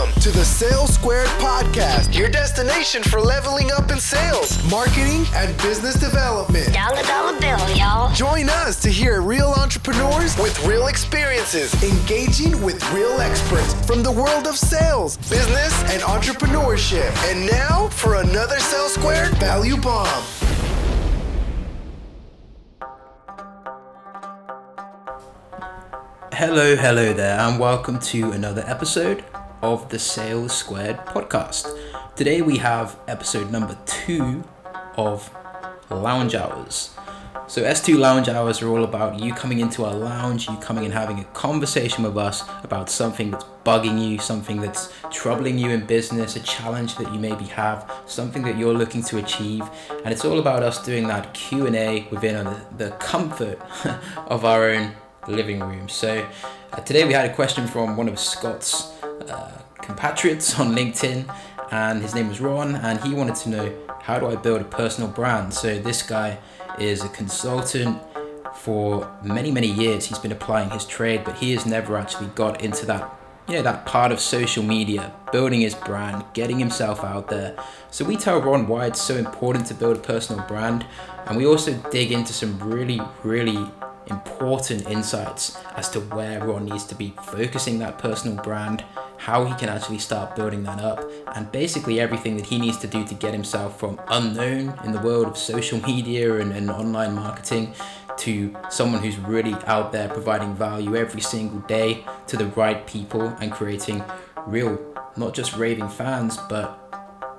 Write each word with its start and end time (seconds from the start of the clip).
Welcome 0.00 0.22
to 0.22 0.30
the 0.30 0.46
Sales 0.46 0.94
Squared 0.94 1.28
Podcast, 1.40 2.16
your 2.16 2.30
destination 2.30 3.02
for 3.02 3.20
leveling 3.20 3.70
up 3.70 3.90
in 3.90 3.98
sales, 3.98 4.58
marketing, 4.70 5.26
and 5.34 5.54
business 5.58 5.92
development. 5.92 6.72
Dollar 6.72 7.02
dollar 7.02 7.38
bill, 7.38 7.76
y'all. 7.76 8.10
Join 8.14 8.48
us 8.48 8.80
to 8.80 8.88
hear 8.88 9.20
real 9.20 9.48
entrepreneurs 9.48 10.38
with 10.38 10.58
real 10.66 10.86
experiences, 10.86 11.74
engaging 11.82 12.62
with 12.62 12.82
real 12.94 13.20
experts 13.20 13.74
from 13.86 14.02
the 14.02 14.10
world 14.10 14.46
of 14.46 14.56
sales, 14.56 15.18
business, 15.28 15.78
and 15.92 16.00
entrepreneurship. 16.00 17.10
And 17.30 17.46
now 17.50 17.88
for 17.88 18.22
another 18.22 18.58
Sales 18.58 18.94
Squared 18.94 19.34
Value 19.34 19.76
Bomb. 19.76 20.24
Hello, 26.32 26.74
hello 26.74 27.12
there, 27.12 27.38
and 27.38 27.60
welcome 27.60 27.98
to 27.98 28.30
another 28.32 28.64
episode 28.66 29.22
of 29.62 29.88
the 29.90 29.98
Sales 29.98 30.56
Squared 30.56 30.96
podcast. 30.98 31.78
Today 32.16 32.42
we 32.42 32.56
have 32.58 32.96
episode 33.08 33.50
number 33.50 33.76
two 33.84 34.44
of 34.96 35.30
Lounge 35.90 36.34
Hours. 36.34 36.90
So, 37.46 37.62
S2 37.62 37.98
Lounge 37.98 38.28
Hours 38.28 38.62
are 38.62 38.68
all 38.68 38.84
about 38.84 39.18
you 39.18 39.34
coming 39.34 39.58
into 39.58 39.84
our 39.84 39.92
lounge, 39.92 40.48
you 40.48 40.56
coming 40.58 40.84
and 40.84 40.94
having 40.94 41.18
a 41.18 41.24
conversation 41.24 42.04
with 42.04 42.16
us 42.16 42.44
about 42.62 42.88
something 42.88 43.32
that's 43.32 43.44
bugging 43.64 44.00
you, 44.00 44.18
something 44.18 44.60
that's 44.60 44.92
troubling 45.10 45.58
you 45.58 45.70
in 45.70 45.84
business, 45.84 46.36
a 46.36 46.40
challenge 46.40 46.96
that 46.96 47.12
you 47.12 47.18
maybe 47.18 47.44
have, 47.46 47.90
something 48.06 48.42
that 48.42 48.56
you're 48.56 48.72
looking 48.72 49.02
to 49.02 49.18
achieve, 49.18 49.64
and 50.04 50.12
it's 50.12 50.24
all 50.24 50.38
about 50.38 50.62
us 50.62 50.82
doing 50.84 51.08
that 51.08 51.34
Q&A 51.34 52.06
within 52.12 52.48
the 52.76 52.90
comfort 53.00 53.60
of 54.28 54.44
our 54.44 54.70
own 54.70 54.92
living 55.26 55.58
room. 55.58 55.88
So 55.88 56.26
uh, 56.72 56.80
today 56.82 57.04
we 57.04 57.12
had 57.12 57.28
a 57.28 57.34
question 57.34 57.66
from 57.66 57.96
one 57.96 58.08
of 58.08 58.18
Scott's 58.18 58.92
uh, 59.28 59.50
compatriots 59.82 60.58
on 60.58 60.74
LinkedIn, 60.74 61.32
and 61.70 62.02
his 62.02 62.14
name 62.14 62.28
was 62.28 62.40
Ron, 62.40 62.76
and 62.76 63.00
he 63.00 63.14
wanted 63.14 63.36
to 63.36 63.48
know 63.48 63.72
how 64.02 64.18
do 64.18 64.26
I 64.26 64.36
build 64.36 64.60
a 64.60 64.64
personal 64.64 65.10
brand. 65.10 65.52
So 65.54 65.78
this 65.78 66.02
guy 66.02 66.38
is 66.78 67.04
a 67.04 67.08
consultant 67.08 68.00
for 68.54 69.10
many 69.22 69.50
many 69.50 69.68
years. 69.68 70.06
He's 70.06 70.18
been 70.18 70.32
applying 70.32 70.70
his 70.70 70.84
trade, 70.84 71.24
but 71.24 71.38
he 71.38 71.52
has 71.52 71.66
never 71.66 71.96
actually 71.96 72.28
got 72.28 72.62
into 72.62 72.86
that 72.86 73.16
you 73.48 73.56
know 73.56 73.62
that 73.62 73.84
part 73.84 74.12
of 74.12 74.20
social 74.20 74.62
media, 74.62 75.12
building 75.32 75.60
his 75.60 75.74
brand, 75.74 76.24
getting 76.34 76.58
himself 76.58 77.02
out 77.02 77.28
there. 77.28 77.56
So 77.90 78.04
we 78.04 78.16
tell 78.16 78.40
Ron 78.40 78.68
why 78.68 78.86
it's 78.86 79.02
so 79.02 79.16
important 79.16 79.66
to 79.66 79.74
build 79.74 79.96
a 79.96 80.00
personal 80.00 80.46
brand, 80.46 80.86
and 81.26 81.36
we 81.36 81.46
also 81.46 81.72
dig 81.90 82.12
into 82.12 82.32
some 82.32 82.58
really 82.60 83.00
really 83.22 83.66
important 84.06 84.88
insights 84.88 85.56
as 85.76 85.88
to 85.90 86.00
where 86.00 86.44
Ron 86.44 86.64
needs 86.64 86.84
to 86.84 86.94
be 86.94 87.14
focusing 87.24 87.78
that 87.78 87.98
personal 87.98 88.42
brand, 88.42 88.84
how 89.30 89.44
he 89.44 89.54
can 89.54 89.68
actually 89.68 89.98
start 89.98 90.34
building 90.34 90.64
that 90.64 90.80
up, 90.80 91.08
and 91.36 91.52
basically 91.52 92.00
everything 92.00 92.36
that 92.36 92.46
he 92.46 92.58
needs 92.58 92.76
to 92.76 92.88
do 92.88 93.04
to 93.04 93.14
get 93.14 93.32
himself 93.32 93.78
from 93.78 94.00
unknown 94.08 94.74
in 94.84 94.90
the 94.90 94.98
world 94.98 95.28
of 95.28 95.36
social 95.38 95.80
media 95.86 96.40
and, 96.40 96.52
and 96.52 96.68
online 96.68 97.14
marketing 97.14 97.72
to 98.16 98.52
someone 98.70 99.00
who's 99.00 99.18
really 99.18 99.54
out 99.66 99.92
there 99.92 100.08
providing 100.08 100.52
value 100.52 100.96
every 100.96 101.20
single 101.20 101.60
day 101.60 102.04
to 102.26 102.36
the 102.36 102.46
right 102.62 102.84
people 102.88 103.22
and 103.40 103.52
creating 103.52 104.02
real, 104.46 104.76
not 105.16 105.32
just 105.32 105.56
raving 105.56 105.88
fans, 105.88 106.36
but 106.48 106.80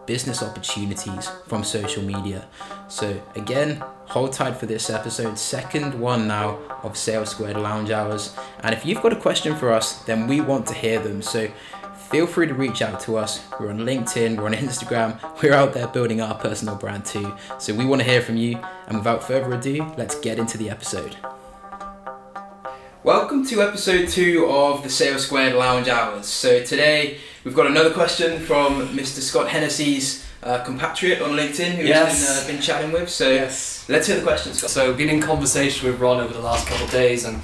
business 0.06 0.42
opportunities 0.42 1.30
from 1.48 1.64
social 1.64 2.04
media. 2.04 2.48
So, 2.88 3.22
again, 3.36 3.84
hold 4.06 4.34
tight 4.34 4.58
for 4.58 4.66
this 4.66 4.90
episode, 4.90 5.38
second 5.38 5.94
one 6.00 6.28
now 6.28 6.60
of 6.84 6.98
Sales 6.98 7.30
Squared 7.30 7.58
Lounge 7.58 7.92
Hours. 7.92 8.36
And 8.62 8.74
if 8.74 8.86
you've 8.86 9.02
got 9.02 9.14
a 9.14 9.22
question 9.28 9.56
for 9.56 9.72
us, 9.72 10.04
then 10.04 10.28
we 10.28 10.42
want 10.42 10.68
to 10.68 10.74
hear 10.74 11.00
them. 11.00 11.22
So, 11.22 11.50
feel 12.12 12.28
free 12.28 12.48
to 12.48 12.54
reach 12.54 12.82
out 12.82 13.00
to 13.02 13.18
us. 13.18 13.44
We're 13.60 13.70
on 13.70 13.80
LinkedIn, 13.80 14.38
we're 14.38 14.46
on 14.46 14.54
Instagram, 14.54 15.18
we're 15.42 15.54
out 15.54 15.74
there 15.74 15.88
building 15.88 16.22
our 16.22 16.36
personal 16.36 16.76
brand 16.76 17.06
too. 17.06 17.36
So, 17.60 17.74
we 17.74 17.86
want 17.86 18.02
to 18.02 18.08
hear 18.08 18.22
from 18.22 18.38
you. 18.38 18.60
And 18.88 18.98
without 18.98 19.24
further 19.24 19.54
ado, 19.54 19.92
let's 19.98 20.20
get 20.20 20.38
into 20.38 20.58
the 20.58 20.70
episode. 20.70 21.16
Welcome 23.04 23.46
to 23.48 23.62
episode 23.62 24.10
two 24.10 24.46
of 24.48 24.84
the 24.84 24.90
Sales 24.90 25.26
Squared 25.26 25.56
Lounge 25.56 25.88
Hours. 25.88 26.28
So, 26.28 26.64
today, 26.64 27.18
We've 27.44 27.56
got 27.56 27.66
another 27.66 27.92
question 27.92 28.40
from 28.40 28.90
Mr. 28.90 29.20
Scott 29.20 29.50
Hennessy's 29.50 30.24
uh, 30.44 30.64
compatriot 30.64 31.24
on 31.24 31.32
LinkedIn 31.32 31.72
who's 31.72 31.88
yes. 31.88 32.46
been, 32.46 32.54
uh, 32.54 32.54
been 32.54 32.62
chatting 32.62 32.92
with. 32.92 33.10
So 33.10 33.32
yes. 33.32 33.84
let's 33.90 34.06
hear 34.06 34.18
the 34.18 34.22
question, 34.22 34.54
Scott. 34.54 34.70
So, 34.70 34.94
been 34.94 35.10
in 35.10 35.22
conversation 35.22 35.90
with 35.90 36.00
Ron 36.00 36.20
over 36.20 36.34
the 36.34 36.40
last 36.40 36.68
couple 36.68 36.86
of 36.86 36.92
days, 36.92 37.26
and 37.26 37.42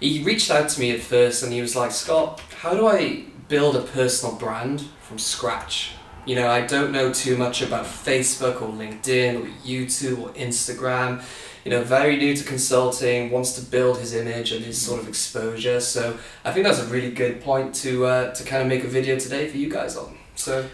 he 0.00 0.22
reached 0.22 0.50
out 0.50 0.70
to 0.70 0.80
me 0.80 0.92
at 0.92 1.00
first 1.00 1.42
and 1.42 1.52
he 1.52 1.60
was 1.60 1.76
like, 1.76 1.90
Scott, 1.90 2.40
how 2.60 2.72
do 2.72 2.86
I 2.86 3.24
build 3.48 3.76
a 3.76 3.82
personal 3.82 4.36
brand 4.36 4.82
from 5.00 5.18
scratch? 5.18 5.92
You 6.26 6.36
know, 6.36 6.48
I 6.48 6.62
don't 6.62 6.92
know 6.92 7.12
too 7.12 7.36
much 7.36 7.60
about 7.60 7.84
Facebook 7.84 8.62
or 8.62 8.68
LinkedIn 8.68 9.42
or 9.42 9.46
YouTube 9.66 10.20
or 10.20 10.30
Instagram 10.30 11.22
you 11.64 11.70
know, 11.70 11.82
very 11.82 12.16
new 12.16 12.36
to 12.36 12.44
consulting, 12.44 13.30
wants 13.30 13.54
to 13.54 13.62
build 13.62 13.98
his 13.98 14.14
image 14.14 14.52
and 14.52 14.64
his 14.64 14.80
sort 14.80 15.00
of 15.00 15.08
exposure. 15.08 15.80
So 15.80 16.18
I 16.44 16.52
think 16.52 16.66
that's 16.66 16.78
a 16.78 16.86
really 16.86 17.10
good 17.10 17.40
point 17.40 17.74
to 17.76 18.04
uh, 18.04 18.34
to 18.34 18.44
kind 18.44 18.62
of 18.62 18.68
make 18.68 18.84
a 18.84 18.88
video 18.88 19.18
today 19.18 19.48
for 19.48 19.56
you 19.56 19.70
guys 19.70 19.96
on. 19.96 20.16
So 20.36 20.68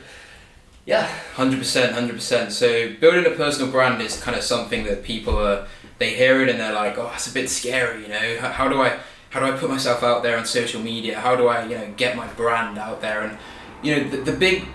yeah, 0.86 1.06
hundred 1.34 1.60
percent, 1.60 1.92
hundred 1.92 2.14
percent. 2.14 2.52
So 2.52 2.92
building 3.00 3.24
a 3.24 3.36
personal 3.36 3.70
brand 3.70 4.02
is 4.02 4.20
kind 4.20 4.36
of 4.36 4.42
something 4.42 4.84
that 4.84 5.04
people 5.04 5.38
are 5.38 5.66
they 5.98 6.14
hear 6.14 6.42
it 6.42 6.48
and 6.48 6.58
they're 6.58 6.72
like, 6.72 6.98
oh, 6.98 7.12
it's 7.14 7.30
a 7.30 7.34
bit 7.34 7.48
scary, 7.48 8.02
you 8.02 8.08
know. 8.08 8.38
How, 8.40 8.48
how 8.48 8.68
do 8.68 8.82
I 8.82 8.98
how 9.30 9.40
do 9.40 9.46
I 9.46 9.56
put 9.56 9.70
myself 9.70 10.02
out 10.02 10.22
there 10.22 10.36
on 10.36 10.44
social 10.44 10.80
media? 10.82 11.18
How 11.18 11.36
do 11.36 11.46
I 11.48 11.64
you 11.64 11.78
know 11.78 11.92
get 11.96 12.16
my 12.16 12.26
brand 12.28 12.78
out 12.78 13.00
there? 13.00 13.22
And 13.22 13.38
you 13.82 13.96
know 13.96 14.08
the, 14.08 14.18
the 14.18 14.32
big 14.32 14.66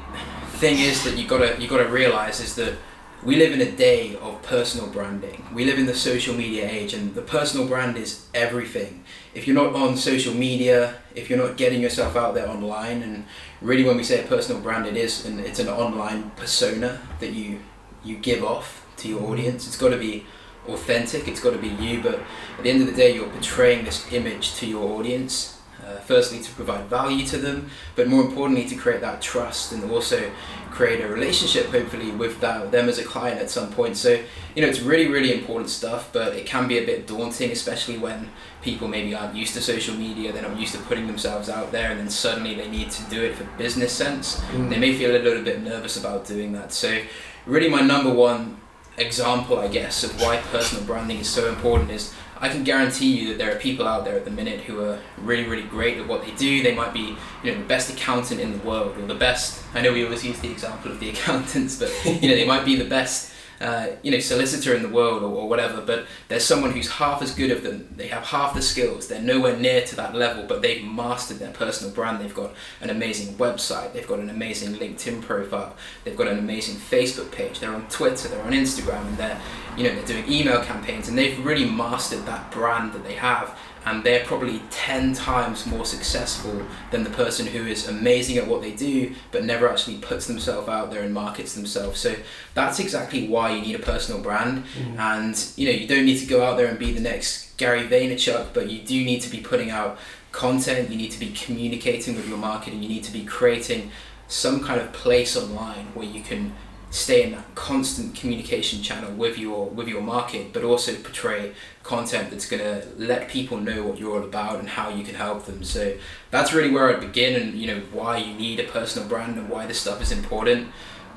thing 0.55 0.79
is 0.79 1.03
that 1.03 1.17
you 1.17 1.27
gotta 1.27 1.61
you 1.61 1.67
gotta 1.67 1.87
realize 1.87 2.39
is 2.39 2.55
that 2.55 2.77
we 3.23 3.35
live 3.37 3.53
in 3.53 3.61
a 3.61 3.71
day 3.71 4.15
of 4.17 4.41
personal 4.43 4.87
branding. 4.87 5.43
We 5.53 5.65
live 5.65 5.79
in 5.79 5.87
the 5.87 5.95
social 5.95 6.35
media 6.35 6.69
age, 6.69 6.93
and 6.93 7.15
the 7.15 7.21
personal 7.21 7.67
brand 7.67 7.97
is 7.97 8.27
everything. 8.33 9.03
If 9.33 9.47
you're 9.47 9.55
not 9.55 9.75
on 9.75 9.97
social 9.97 10.33
media, 10.33 10.95
if 11.15 11.29
you're 11.29 11.39
not 11.39 11.57
getting 11.57 11.81
yourself 11.81 12.15
out 12.15 12.35
there 12.35 12.47
online, 12.47 13.01
and 13.01 13.25
really 13.61 13.83
when 13.83 13.97
we 13.97 14.03
say 14.03 14.23
a 14.23 14.27
personal 14.27 14.61
brand, 14.61 14.85
it 14.85 14.95
is, 14.95 15.25
and 15.25 15.39
it's 15.39 15.59
an 15.59 15.67
online 15.67 16.31
persona 16.31 17.01
that 17.19 17.33
you 17.33 17.59
you 18.03 18.17
give 18.17 18.43
off 18.43 18.85
to 18.97 19.09
your 19.09 19.19
mm-hmm. 19.19 19.31
audience. 19.31 19.67
It's 19.67 19.77
got 19.77 19.89
to 19.89 19.97
be 19.97 20.25
authentic. 20.69 21.27
It's 21.27 21.39
got 21.39 21.51
to 21.51 21.59
be 21.59 21.69
you. 21.69 22.01
But 22.01 22.15
at 22.57 22.63
the 22.63 22.69
end 22.69 22.81
of 22.81 22.87
the 22.87 22.93
day, 22.93 23.15
you're 23.15 23.29
portraying 23.29 23.85
this 23.85 24.11
image 24.11 24.55
to 24.55 24.65
your 24.65 24.83
audience 24.97 25.55
uh, 25.85 25.97
firstly, 25.99 26.39
to 26.41 26.51
provide 26.53 26.85
value 26.85 27.25
to 27.27 27.37
them, 27.37 27.69
but 27.95 28.07
more 28.07 28.21
importantly, 28.23 28.65
to 28.65 28.75
create 28.75 29.01
that 29.01 29.21
trust 29.21 29.71
and 29.71 29.91
also 29.91 30.31
create 30.71 31.01
a 31.01 31.07
relationship, 31.07 31.67
hopefully, 31.67 32.11
with 32.11 32.39
that, 32.39 32.71
them 32.71 32.89
as 32.89 32.97
a 32.97 33.03
client 33.03 33.39
at 33.39 33.49
some 33.49 33.71
point. 33.71 33.95
So, 33.95 34.21
you 34.55 34.61
know, 34.61 34.67
it's 34.67 34.81
really, 34.81 35.07
really 35.07 35.33
important 35.33 35.69
stuff, 35.69 36.09
but 36.11 36.33
it 36.33 36.45
can 36.45 36.67
be 36.67 36.79
a 36.79 36.85
bit 36.85 37.07
daunting, 37.07 37.51
especially 37.51 37.97
when 37.97 38.29
people 38.61 38.87
maybe 38.87 39.13
aren't 39.13 39.35
used 39.35 39.53
to 39.53 39.61
social 39.61 39.95
media, 39.95 40.33
they're 40.33 40.41
not 40.41 40.59
used 40.59 40.73
to 40.73 40.81
putting 40.81 41.07
themselves 41.07 41.49
out 41.49 41.71
there, 41.71 41.91
and 41.91 41.99
then 41.99 42.09
suddenly 42.09 42.55
they 42.55 42.69
need 42.69 42.89
to 42.91 43.03
do 43.09 43.23
it 43.23 43.35
for 43.35 43.43
business 43.57 43.91
sense. 43.91 44.39
Mm. 44.51 44.69
They 44.69 44.79
may 44.79 44.97
feel 44.97 45.11
a 45.11 45.21
little 45.21 45.43
bit 45.43 45.61
nervous 45.61 45.97
about 45.97 46.25
doing 46.25 46.51
that. 46.53 46.73
So, 46.73 47.01
really, 47.45 47.69
my 47.69 47.81
number 47.81 48.11
one 48.11 48.59
example, 48.97 49.59
I 49.59 49.67
guess, 49.67 50.03
of 50.03 50.21
why 50.21 50.37
personal 50.51 50.83
branding 50.85 51.19
is 51.19 51.29
so 51.29 51.49
important 51.49 51.91
is 51.91 52.13
I 52.39 52.49
can 52.49 52.63
guarantee 52.63 53.15
you 53.15 53.29
that 53.29 53.37
there 53.37 53.55
are 53.55 53.59
people 53.59 53.87
out 53.87 54.03
there 54.05 54.15
at 54.15 54.25
the 54.25 54.31
minute 54.31 54.61
who 54.61 54.81
are 54.83 54.99
really, 55.17 55.47
really 55.47 55.63
great 55.63 55.97
at 55.97 56.07
what 56.07 56.23
they 56.23 56.31
do. 56.31 56.61
They 56.61 56.75
might 56.75 56.93
be, 56.93 57.15
you 57.43 57.51
know, 57.51 57.57
the 57.57 57.65
best 57.65 57.91
accountant 57.91 58.41
in 58.41 58.51
the 58.51 58.67
world 58.67 58.97
or 58.97 59.05
the 59.05 59.15
best. 59.15 59.63
I 59.73 59.81
know 59.81 59.93
we 59.93 60.03
always 60.03 60.25
use 60.25 60.39
the 60.39 60.51
example 60.51 60.91
of 60.91 60.99
the 60.99 61.09
accountants, 61.11 61.79
but 61.79 61.91
you 62.05 62.29
know, 62.29 62.35
they 62.35 62.45
might 62.45 62.65
be 62.65 62.75
the 62.75 62.85
best 62.85 63.31
uh, 63.61 63.87
you 64.03 64.11
know, 64.11 64.19
solicitor 64.19 64.75
in 64.75 64.81
the 64.81 64.89
world 64.89 65.23
or, 65.23 65.31
or 65.31 65.47
whatever, 65.47 65.81
but 65.81 66.05
there's 66.27 66.43
someone 66.43 66.71
who's 66.71 66.89
half 66.89 67.21
as 67.21 67.33
good 67.33 67.51
of 67.51 67.63
them. 67.63 67.93
They 67.95 68.07
have 68.07 68.23
half 68.23 68.53
the 68.53 68.61
skills. 68.61 69.07
They're 69.07 69.21
nowhere 69.21 69.57
near 69.57 69.81
to 69.85 69.95
that 69.95 70.15
level, 70.15 70.45
but 70.47 70.61
they've 70.61 70.83
mastered 70.83 71.39
their 71.39 71.51
personal 71.51 71.93
brand. 71.93 72.19
They've 72.19 72.35
got 72.35 72.53
an 72.81 72.89
amazing 72.89 73.35
website. 73.35 73.93
They've 73.93 74.07
got 74.07 74.19
an 74.19 74.29
amazing 74.29 74.75
LinkedIn 74.75 75.21
profile. 75.21 75.75
They've 76.03 76.17
got 76.17 76.27
an 76.27 76.39
amazing 76.39 76.75
Facebook 76.75 77.31
page. 77.31 77.59
They're 77.59 77.73
on 77.73 77.87
Twitter. 77.87 78.27
They're 78.27 78.43
on 78.43 78.51
Instagram, 78.51 79.07
and 79.07 79.17
they're, 79.17 79.39
you 79.77 79.83
know, 79.83 79.95
they're 79.95 80.05
doing 80.05 80.31
email 80.31 80.61
campaigns, 80.61 81.07
and 81.07 81.17
they've 81.17 81.43
really 81.45 81.69
mastered 81.69 82.25
that 82.25 82.51
brand 82.51 82.93
that 82.93 83.03
they 83.03 83.13
have 83.13 83.57
and 83.85 84.03
they're 84.03 84.25
probably 84.25 84.61
10 84.71 85.13
times 85.13 85.65
more 85.65 85.85
successful 85.85 86.63
than 86.91 87.03
the 87.03 87.09
person 87.11 87.45
who 87.45 87.65
is 87.65 87.87
amazing 87.87 88.37
at 88.37 88.47
what 88.47 88.61
they 88.61 88.71
do 88.71 89.13
but 89.31 89.43
never 89.43 89.69
actually 89.69 89.97
puts 89.97 90.27
themselves 90.27 90.67
out 90.67 90.91
there 90.91 91.03
and 91.03 91.13
markets 91.13 91.53
themselves. 91.53 91.99
So 91.99 92.15
that's 92.53 92.79
exactly 92.79 93.27
why 93.27 93.55
you 93.55 93.61
need 93.61 93.75
a 93.75 93.79
personal 93.79 94.21
brand. 94.21 94.63
Mm. 94.77 94.99
and 94.99 95.47
you 95.55 95.67
know 95.67 95.77
you 95.77 95.87
don't 95.87 96.05
need 96.05 96.19
to 96.19 96.25
go 96.25 96.43
out 96.43 96.57
there 96.57 96.67
and 96.67 96.79
be 96.79 96.91
the 96.91 97.01
next 97.01 97.55
Gary 97.57 97.87
Vaynerchuk 97.87 98.53
but 98.53 98.69
you 98.69 98.79
do 98.81 99.03
need 99.03 99.21
to 99.21 99.29
be 99.29 99.39
putting 99.39 99.69
out 99.69 99.97
content. 100.31 100.89
You 100.89 100.97
need 100.97 101.11
to 101.11 101.19
be 101.19 101.31
communicating 101.31 102.15
with 102.15 102.27
your 102.27 102.37
market 102.37 102.73
and 102.73 102.83
you 102.83 102.89
need 102.89 103.03
to 103.05 103.11
be 103.13 103.23
creating 103.23 103.91
some 104.27 104.63
kind 104.63 104.81
of 104.81 104.91
place 104.91 105.37
online 105.37 105.85
where 105.93 106.07
you 106.07 106.21
can 106.21 106.53
stay 106.95 107.23
in 107.23 107.31
that 107.31 107.53
constant 107.55 108.15
communication 108.15 108.81
channel 108.81 109.11
with 109.11 109.37
your 109.37 109.67
with 109.67 109.87
your 109.87 110.01
market, 110.01 110.53
but 110.53 110.63
also 110.63 110.95
portray 110.95 111.53
content 111.83 112.31
that's 112.31 112.49
gonna 112.49 112.83
let 112.97 113.27
people 113.27 113.57
know 113.57 113.83
what 113.83 113.99
you're 113.99 114.17
all 114.17 114.23
about 114.23 114.59
and 114.59 114.69
how 114.69 114.89
you 114.89 115.03
can 115.03 115.15
help 115.15 115.45
them. 115.45 115.63
So 115.63 115.95
that's 116.31 116.53
really 116.53 116.71
where 116.71 116.89
I'd 116.89 117.01
begin, 117.01 117.39
and 117.39 117.55
you 117.55 117.67
know 117.67 117.81
why 117.91 118.17
you 118.17 118.33
need 118.33 118.59
a 118.59 118.63
personal 118.63 119.07
brand 119.09 119.37
and 119.37 119.49
why 119.49 119.65
this 119.65 119.79
stuff 119.79 120.01
is 120.01 120.11
important. 120.11 120.69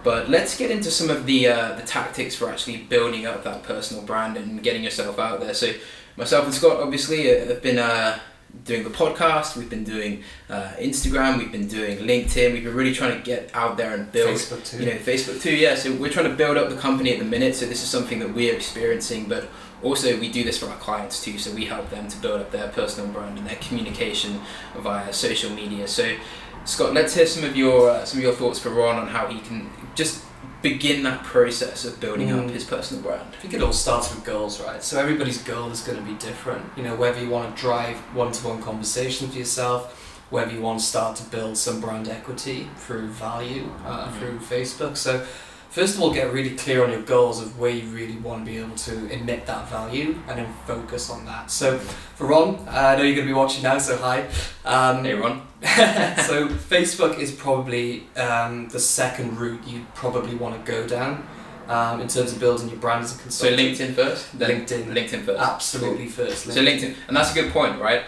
But 0.02 0.28
let's 0.28 0.56
get 0.56 0.70
into 0.70 0.90
some 0.90 1.10
of 1.10 1.26
the 1.26 1.48
uh, 1.48 1.74
the 1.76 1.82
tactics 1.82 2.34
for 2.34 2.50
actually 2.50 2.78
building 2.78 3.26
up 3.26 3.44
that 3.44 3.62
personal 3.62 4.02
brand 4.02 4.36
and 4.36 4.62
getting 4.62 4.82
yourself 4.82 5.18
out 5.18 5.40
there. 5.40 5.54
So 5.54 5.72
myself 6.16 6.44
and 6.44 6.54
Scott 6.54 6.80
obviously 6.80 7.30
uh, 7.30 7.46
have 7.46 7.62
been 7.62 7.78
uh, 7.78 8.18
doing 8.64 8.84
the 8.84 8.90
podcast. 8.90 9.56
We've 9.56 9.68
been 9.68 9.84
doing 9.84 10.22
uh, 10.48 10.72
Instagram. 10.78 11.38
We've 11.38 11.52
been 11.52 11.68
doing 11.68 11.98
LinkedIn. 11.98 12.52
We've 12.52 12.64
been 12.64 12.74
really 12.74 12.94
trying 12.94 13.16
to 13.16 13.24
get 13.24 13.50
out 13.54 13.76
there 13.76 13.94
and 13.94 14.10
build. 14.10 14.30
Facebook 14.30 14.64
too. 14.64 14.78
You 14.78 14.86
know, 14.86 14.98
Facebook 14.98 15.40
too. 15.40 15.54
Yeah. 15.54 15.74
So 15.74 15.92
we're 15.94 16.10
trying 16.10 16.30
to 16.30 16.34
build 16.34 16.56
up 16.56 16.68
the 16.68 16.76
company 16.76 17.12
at 17.12 17.18
the 17.18 17.24
minute. 17.24 17.54
So 17.54 17.66
this 17.66 17.82
is 17.82 17.88
something 17.88 18.18
that 18.20 18.32
we're 18.32 18.54
experiencing, 18.54 19.26
but 19.26 19.48
also 19.82 20.18
we 20.18 20.30
do 20.30 20.44
this 20.44 20.58
for 20.58 20.66
our 20.66 20.78
clients 20.78 21.22
too. 21.22 21.38
So 21.38 21.54
we 21.54 21.64
help 21.66 21.90
them 21.90 22.08
to 22.08 22.16
build 22.18 22.40
up 22.40 22.50
their 22.50 22.68
personal 22.68 23.10
brand 23.10 23.38
and 23.38 23.46
their 23.46 23.56
communication 23.56 24.40
via 24.76 25.12
social 25.12 25.50
media. 25.50 25.86
So 25.88 26.16
Scott, 26.64 26.92
let's 26.92 27.14
hear 27.14 27.26
some 27.26 27.44
of 27.44 27.56
your 27.56 27.90
uh, 27.90 28.04
some 28.04 28.18
of 28.18 28.24
your 28.24 28.34
thoughts 28.34 28.58
for 28.58 28.70
Ron 28.70 28.96
on 28.96 29.08
how 29.08 29.26
he 29.28 29.40
can 29.40 29.70
just 29.94 30.24
begin 30.62 31.02
that 31.04 31.22
process 31.22 31.84
of 31.84 32.00
building 32.00 32.32
up 32.32 32.44
Mm. 32.46 32.50
his 32.50 32.64
personal 32.64 33.02
brand. 33.02 33.22
I 33.32 33.40
think 33.40 33.54
it 33.54 33.62
all 33.62 33.72
starts 33.72 34.12
with 34.12 34.24
goals, 34.24 34.60
right? 34.60 34.82
So 34.82 34.98
everybody's 34.98 35.38
goal 35.38 35.70
is 35.70 35.80
going 35.80 35.98
to 35.98 36.04
be 36.04 36.14
different. 36.14 36.64
You 36.76 36.82
know, 36.82 36.94
whether 36.96 37.20
you 37.20 37.28
want 37.30 37.54
to 37.54 37.60
drive 37.62 37.96
one-to-one 38.12 38.60
conversations 38.62 39.32
for 39.32 39.38
yourself, 39.38 39.94
whether 40.30 40.52
you 40.52 40.60
want 40.60 40.80
to 40.80 40.84
start 40.84 41.16
to 41.16 41.22
build 41.24 41.56
some 41.56 41.80
brand 41.80 42.08
equity 42.08 42.68
through 42.76 43.06
value 43.08 43.70
uh, 43.86 44.08
Mhm. 44.08 44.18
through 44.18 44.38
Facebook. 44.40 44.96
So 44.96 45.24
first 45.70 45.96
of 45.96 46.02
all, 46.02 46.12
get 46.12 46.32
really 46.32 46.56
clear 46.56 46.84
on 46.84 46.90
your 46.90 47.02
goals 47.02 47.40
of 47.40 47.58
where 47.58 47.70
you 47.70 47.88
really 47.88 48.16
want 48.16 48.44
to 48.44 48.50
be 48.50 48.58
able 48.58 48.76
to 48.76 49.08
emit 49.10 49.46
that 49.46 49.68
value, 49.68 50.16
and 50.28 50.38
then 50.38 50.52
focus 50.66 51.10
on 51.10 51.24
that. 51.26 51.50
So 51.50 51.78
for 51.78 52.26
Ron, 52.26 52.66
I 52.68 52.96
know 52.96 53.02
you're 53.02 53.14
going 53.14 53.26
to 53.26 53.32
be 53.32 53.38
watching 53.38 53.62
now, 53.62 53.78
so 53.78 53.96
hi. 53.96 54.28
Um, 54.64 55.04
Hey 55.04 55.14
Ron. 55.14 55.42
so 55.62 56.48
Facebook 56.48 57.18
is 57.18 57.32
probably 57.32 58.06
um, 58.16 58.68
the 58.68 58.80
second 58.80 59.38
route 59.38 59.66
you 59.66 59.84
probably 59.94 60.34
want 60.36 60.64
to 60.64 60.70
go 60.70 60.86
down 60.86 61.26
um, 61.68 62.00
in 62.00 62.08
terms 62.08 62.32
of 62.32 62.40
building 62.40 62.68
your 62.68 62.78
brand 62.78 63.04
as 63.04 63.14
a 63.14 63.22
consultant. 63.22 63.76
So. 63.76 63.84
LinkedIn 63.86 63.94
first. 63.94 64.38
Then 64.38 64.66
LinkedIn. 64.66 64.84
LinkedIn 64.86 65.24
first. 65.24 65.40
Absolutely 65.40 66.08
first. 66.08 66.44
So 66.44 66.64
LinkedIn, 66.64 66.94
and 67.06 67.16
that's 67.16 67.32
a 67.32 67.34
good 67.34 67.52
point, 67.52 67.80
right? 67.80 68.02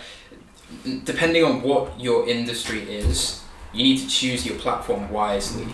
Depending 1.04 1.44
on 1.44 1.62
what 1.62 1.98
your 2.00 2.28
industry 2.28 2.82
is, 2.82 3.42
you 3.72 3.82
need 3.82 3.98
to 3.98 4.08
choose 4.08 4.46
your 4.46 4.56
platform 4.56 5.10
wisely. 5.10 5.66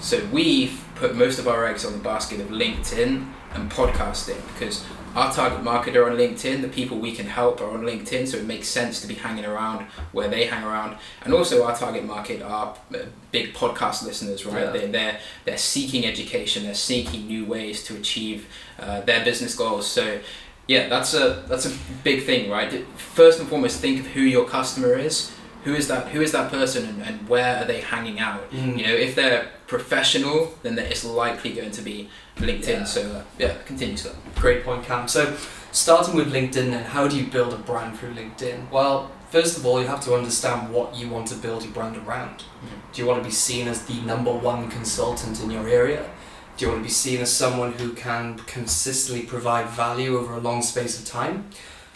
So 0.00 0.24
we've 0.26 0.84
put 0.94 1.16
most 1.16 1.38
of 1.38 1.48
our 1.48 1.66
eggs 1.66 1.84
on 1.84 1.92
the 1.92 1.98
basket 1.98 2.40
of 2.40 2.48
LinkedIn 2.48 3.26
and 3.54 3.70
podcasting 3.70 4.40
because 4.52 4.84
our 5.14 5.32
target 5.32 5.64
market 5.64 5.96
are 5.96 6.08
on 6.08 6.16
LinkedIn. 6.16 6.62
The 6.62 6.68
people 6.68 6.98
we 6.98 7.12
can 7.12 7.26
help 7.26 7.60
are 7.60 7.70
on 7.70 7.82
LinkedIn, 7.82 8.28
so 8.28 8.36
it 8.36 8.44
makes 8.44 8.68
sense 8.68 9.00
to 9.00 9.06
be 9.06 9.14
hanging 9.14 9.44
around 9.44 9.86
where 10.12 10.28
they 10.28 10.46
hang 10.46 10.62
around. 10.62 10.96
And 11.24 11.34
also, 11.34 11.64
our 11.64 11.76
target 11.76 12.04
market 12.04 12.42
are 12.42 12.76
uh, 12.94 12.98
big 13.32 13.54
podcast 13.54 14.04
listeners, 14.04 14.46
right? 14.46 14.64
Yeah. 14.64 14.70
They're, 14.70 14.88
they're 14.88 15.20
they're 15.44 15.58
seeking 15.58 16.06
education. 16.06 16.64
They're 16.64 16.74
seeking 16.74 17.26
new 17.26 17.44
ways 17.46 17.82
to 17.84 17.96
achieve 17.96 18.46
uh, 18.78 19.00
their 19.00 19.24
business 19.24 19.54
goals. 19.56 19.86
So 19.86 20.20
yeah, 20.68 20.88
that's 20.88 21.14
a 21.14 21.44
that's 21.48 21.66
a 21.66 21.72
big 22.04 22.24
thing, 22.24 22.50
right? 22.50 22.86
First 22.96 23.40
and 23.40 23.48
foremost, 23.48 23.80
think 23.80 24.00
of 24.00 24.06
who 24.08 24.20
your 24.20 24.46
customer 24.46 24.94
is. 24.94 25.32
Who 25.64 25.74
is 25.74 25.88
that? 25.88 26.08
Who 26.08 26.20
is 26.20 26.32
that 26.32 26.50
person, 26.50 26.86
and, 26.86 27.02
and 27.02 27.28
where 27.28 27.56
are 27.56 27.64
they 27.64 27.80
hanging 27.80 28.20
out? 28.20 28.50
Mm. 28.52 28.78
You 28.78 28.86
know, 28.86 28.94
if 28.94 29.16
they're 29.16 29.50
professional, 29.68 30.54
then 30.62 30.78
it's 30.78 31.04
likely 31.04 31.52
going 31.52 31.70
to 31.70 31.82
be 31.82 32.08
LinkedIn. 32.38 32.68
Yeah. 32.68 32.84
So 32.84 33.02
uh, 33.12 33.22
yeah, 33.38 33.54
continue, 33.66 33.96
Scott. 33.96 34.16
Great 34.34 34.64
point, 34.64 34.84
Cam. 34.84 35.06
So, 35.06 35.36
starting 35.70 36.16
with 36.16 36.32
LinkedIn, 36.32 36.70
then 36.70 36.84
how 36.84 37.06
do 37.06 37.16
you 37.16 37.30
build 37.30 37.52
a 37.52 37.58
brand 37.58 37.98
through 37.98 38.14
LinkedIn? 38.14 38.70
Well, 38.70 39.12
first 39.30 39.58
of 39.58 39.66
all, 39.66 39.80
you 39.80 39.86
have 39.86 40.00
to 40.04 40.14
understand 40.14 40.72
what 40.72 40.96
you 40.96 41.08
want 41.08 41.28
to 41.28 41.36
build 41.36 41.62
your 41.62 41.72
brand 41.72 41.96
around. 41.98 42.44
Do 42.92 43.02
you 43.02 43.06
want 43.06 43.22
to 43.22 43.28
be 43.28 43.34
seen 43.34 43.68
as 43.68 43.84
the 43.84 44.00
number 44.00 44.32
one 44.32 44.70
consultant 44.70 45.40
in 45.42 45.50
your 45.50 45.68
area? 45.68 46.08
Do 46.56 46.64
you 46.64 46.72
want 46.72 46.82
to 46.82 46.88
be 46.88 46.92
seen 46.92 47.20
as 47.20 47.32
someone 47.32 47.72
who 47.74 47.92
can 47.92 48.38
consistently 48.38 49.24
provide 49.24 49.68
value 49.68 50.18
over 50.18 50.34
a 50.34 50.40
long 50.40 50.62
space 50.62 50.98
of 50.98 51.04
time? 51.06 51.50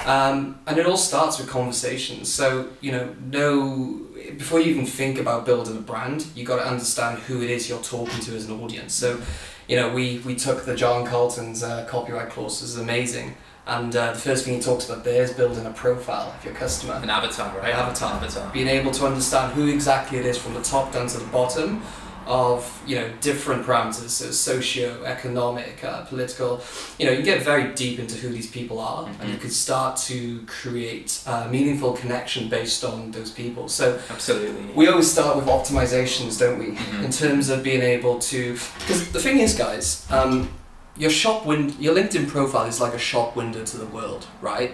Um, 0.05 0.61
and 0.67 0.79
it 0.79 0.87
all 0.87 0.97
starts 0.97 1.39
with 1.39 1.49
conversations. 1.49 2.33
So, 2.33 2.69
you 2.81 2.93
know, 2.93 3.15
know 3.31 4.01
before 4.39 4.61
you 4.61 4.71
even 4.71 4.87
think 4.87 5.19
about 5.19 5.47
building 5.47 5.77
a 5.77 5.81
brand, 5.81 6.27
you 6.35 6.45
got 6.45 6.57
to 6.57 6.67
understand 6.67 7.19
who 7.21 7.43
it 7.43 7.51
is 7.51 7.69
you're 7.69 7.83
talking 7.83 8.21
to 8.21 8.37
as 8.37 8.49
an 8.49 8.61
audience. 8.61 8.95
So, 8.95 9.21
you 9.69 9.77
know, 9.77 9.93
we, 9.93 10.19
we 10.21 10.35
took 10.35 10.65
the 10.65 10.75
John 10.75 11.07
Carlton's 11.07 11.63
uh, 11.63 11.87
copyright 11.87 12.35
this 12.35 12.63
is 12.63 12.79
amazing. 12.79 13.35
And 13.67 13.95
uh, 13.95 14.13
the 14.13 14.19
first 14.19 14.45
thing 14.45 14.55
he 14.55 14.61
talks 14.61 14.89
about 14.89 15.05
there 15.05 15.23
is 15.23 15.33
building 15.33 15.65
a 15.67 15.71
profile 15.71 16.35
of 16.37 16.45
your 16.45 16.55
customer 16.55 16.95
An 16.95 17.11
avatar, 17.11 17.57
right? 17.59 17.73
An 17.73 17.79
avatar. 17.79 18.15
Avatar. 18.15 18.53
being 18.53 18.67
able 18.67 18.91
to 18.91 19.07
understand 19.07 19.53
who 19.53 19.69
exactly 19.69 20.19
it 20.19 20.27
is 20.27 20.37
from 20.37 20.55
the 20.55 20.63
top 20.63 20.93
down 20.93 21.07
to 21.07 21.19
the 21.19 21.27
bottom 21.27 21.81
of 22.27 22.83
you 22.87 22.97
know 22.97 23.09
different 23.21 23.65
parameters 23.67 24.11
so 24.11 24.31
socio-economic 24.31 25.83
uh, 25.85 26.03
political 26.05 26.61
you 26.99 27.07
know 27.07 27.13
you 27.13 27.23
get 27.23 27.43
very 27.43 27.73
deep 27.75 27.99
into 27.99 28.17
who 28.17 28.29
these 28.29 28.51
people 28.51 28.79
are 28.81 29.07
and 29.21 29.29
you 29.31 29.37
Mhm. 29.37 29.41
can 29.41 29.51
start 29.51 29.97
to 30.09 30.41
create 30.47 31.21
a 31.27 31.49
meaningful 31.49 31.93
connection 31.93 32.49
based 32.49 32.85
on 32.85 33.11
those 33.11 33.31
people 33.31 33.69
so 33.69 33.99
Absolutely. 34.11 34.73
we 34.75 34.89
always 34.89 35.11
start 35.11 35.37
with 35.37 35.47
optimizations 35.47 36.39
don't 36.39 36.59
we 36.59 36.67
Mhm. 36.77 37.05
in 37.05 37.11
terms 37.11 37.49
of 37.49 37.63
being 37.63 37.83
able 37.83 38.19
to 38.19 38.57
because 38.81 39.09
the 39.13 39.21
thing 39.21 39.39
is 39.41 39.55
guys 39.55 40.05
um, 40.11 40.49
your 40.97 41.11
shop 41.11 41.47
win- 41.47 41.75
your 41.81 41.95
linkedin 41.95 42.27
profile 42.29 42.67
is 42.67 42.81
like 42.81 42.95
a 42.95 42.99
shop 42.99 43.35
window 43.37 43.65
to 43.65 43.77
the 43.79 43.87
world 43.87 44.27
right 44.41 44.73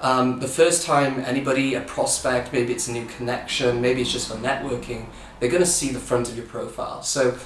um, 0.00 0.38
the 0.38 0.46
first 0.48 0.86
time 0.86 1.22
anybody 1.26 1.74
a 1.74 1.80
prospect 1.80 2.52
maybe 2.52 2.72
it's 2.72 2.86
a 2.88 2.92
new 2.92 3.04
connection 3.16 3.80
maybe 3.80 4.00
it's 4.02 4.12
just 4.12 4.28
for 4.28 4.36
networking 4.36 5.06
they're 5.40 5.50
going 5.50 5.62
to 5.62 5.68
see 5.68 5.90
the 5.90 5.98
front 6.00 6.28
of 6.28 6.36
your 6.36 6.46
profile 6.46 7.02
so 7.02 7.36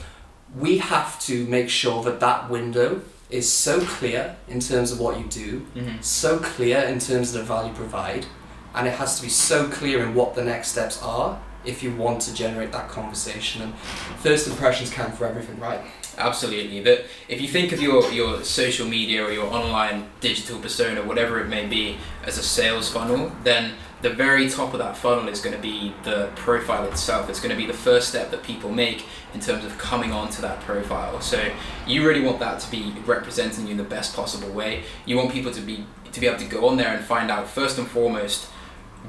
we 0.59 0.79
have 0.79 1.19
to 1.21 1.47
make 1.47 1.69
sure 1.69 2.03
that 2.03 2.21
that 2.21 2.51
window 2.51 3.01
is 3.31 3.51
so 3.51 3.81
clear 3.81 4.37
in 4.49 4.61
terms 4.61 4.93
of 4.93 5.01
what 5.01 5.19
you 5.19 5.25
do 5.25 5.65
Mhm. 5.75 6.03
so 6.05 6.39
clear 6.39 6.79
in 6.81 6.99
terms 6.99 7.35
of 7.35 7.41
the 7.41 7.45
value 7.45 7.71
you 7.71 7.75
provide, 7.75 8.27
and 8.75 8.87
it 8.87 8.95
has 8.95 9.17
to 9.17 9.23
be 9.23 9.31
so 9.31 9.69
clear 9.69 10.03
in 10.03 10.15
what 10.15 10.35
the 10.35 10.45
next 10.45 10.69
steps 10.73 11.01
are 11.03 11.39
if 11.65 11.83
you 11.83 11.91
want 11.93 12.21
to 12.23 12.35
generate 12.35 12.73
that 12.73 12.89
conversation. 12.91 13.63
And 13.63 13.73
first 14.23 14.47
impressions 14.49 14.91
count 14.91 15.17
for 15.17 15.25
everything, 15.27 15.59
right? 15.59 15.81
Absolutely. 16.19 16.83
That 16.83 17.05
if 17.29 17.41
you 17.41 17.49
think 17.49 17.73
of 17.73 17.81
your, 17.81 18.11
your 18.13 18.43
social 18.45 18.87
media 18.87 19.25
or 19.25 19.31
your 19.33 19.47
online 19.47 20.09
digital 20.21 20.59
persona, 20.59 21.01
whatever 21.03 21.41
it 21.41 21.49
may 21.49 21.65
be, 21.67 21.97
as 22.27 22.37
a 22.37 22.43
sales 22.43 22.91
funnel, 22.91 23.33
then 23.45 23.73
the 24.03 24.11
very 24.11 24.51
top 24.51 24.73
of 24.73 24.81
that 24.81 24.97
funnel 24.97 25.29
is 25.29 25.41
going 25.41 25.55
to 25.55 25.63
be 25.63 25.95
the 26.03 26.29
profile 26.35 26.85
itself. 26.87 27.31
It's 27.31 27.39
going 27.39 27.51
to 27.51 27.57
be 27.57 27.67
the 27.67 27.73
first 27.73 28.09
step 28.09 28.33
that 28.33 28.43
people 28.43 28.71
make 28.71 29.07
in 29.33 29.41
terms 29.41 29.65
of 29.65 29.79
coming 29.79 30.13
onto 30.13 30.43
that 30.43 30.61
profile. 30.63 31.21
So 31.21 31.51
you 31.87 32.07
really 32.07 32.21
want 32.21 32.41
that 32.41 32.61
to 32.61 32.71
be 32.71 32.93
representing 33.07 33.67
you 33.67 33.73
in 33.73 33.77
the 33.77 33.85
best 33.85 34.15
possible 34.15 34.51
way. 34.51 34.83
You 35.07 35.17
want 35.17 35.31
people 35.33 35.53
to 35.53 35.61
be 35.61 35.87
to 36.11 36.21
be 36.21 36.27
able 36.27 36.39
to 36.39 36.45
go 36.45 36.69
on 36.69 36.77
there 36.77 36.95
and 36.95 37.03
find 37.03 37.31
out 37.31 37.49
first 37.49 37.79
and 37.79 37.89
foremost 37.89 38.45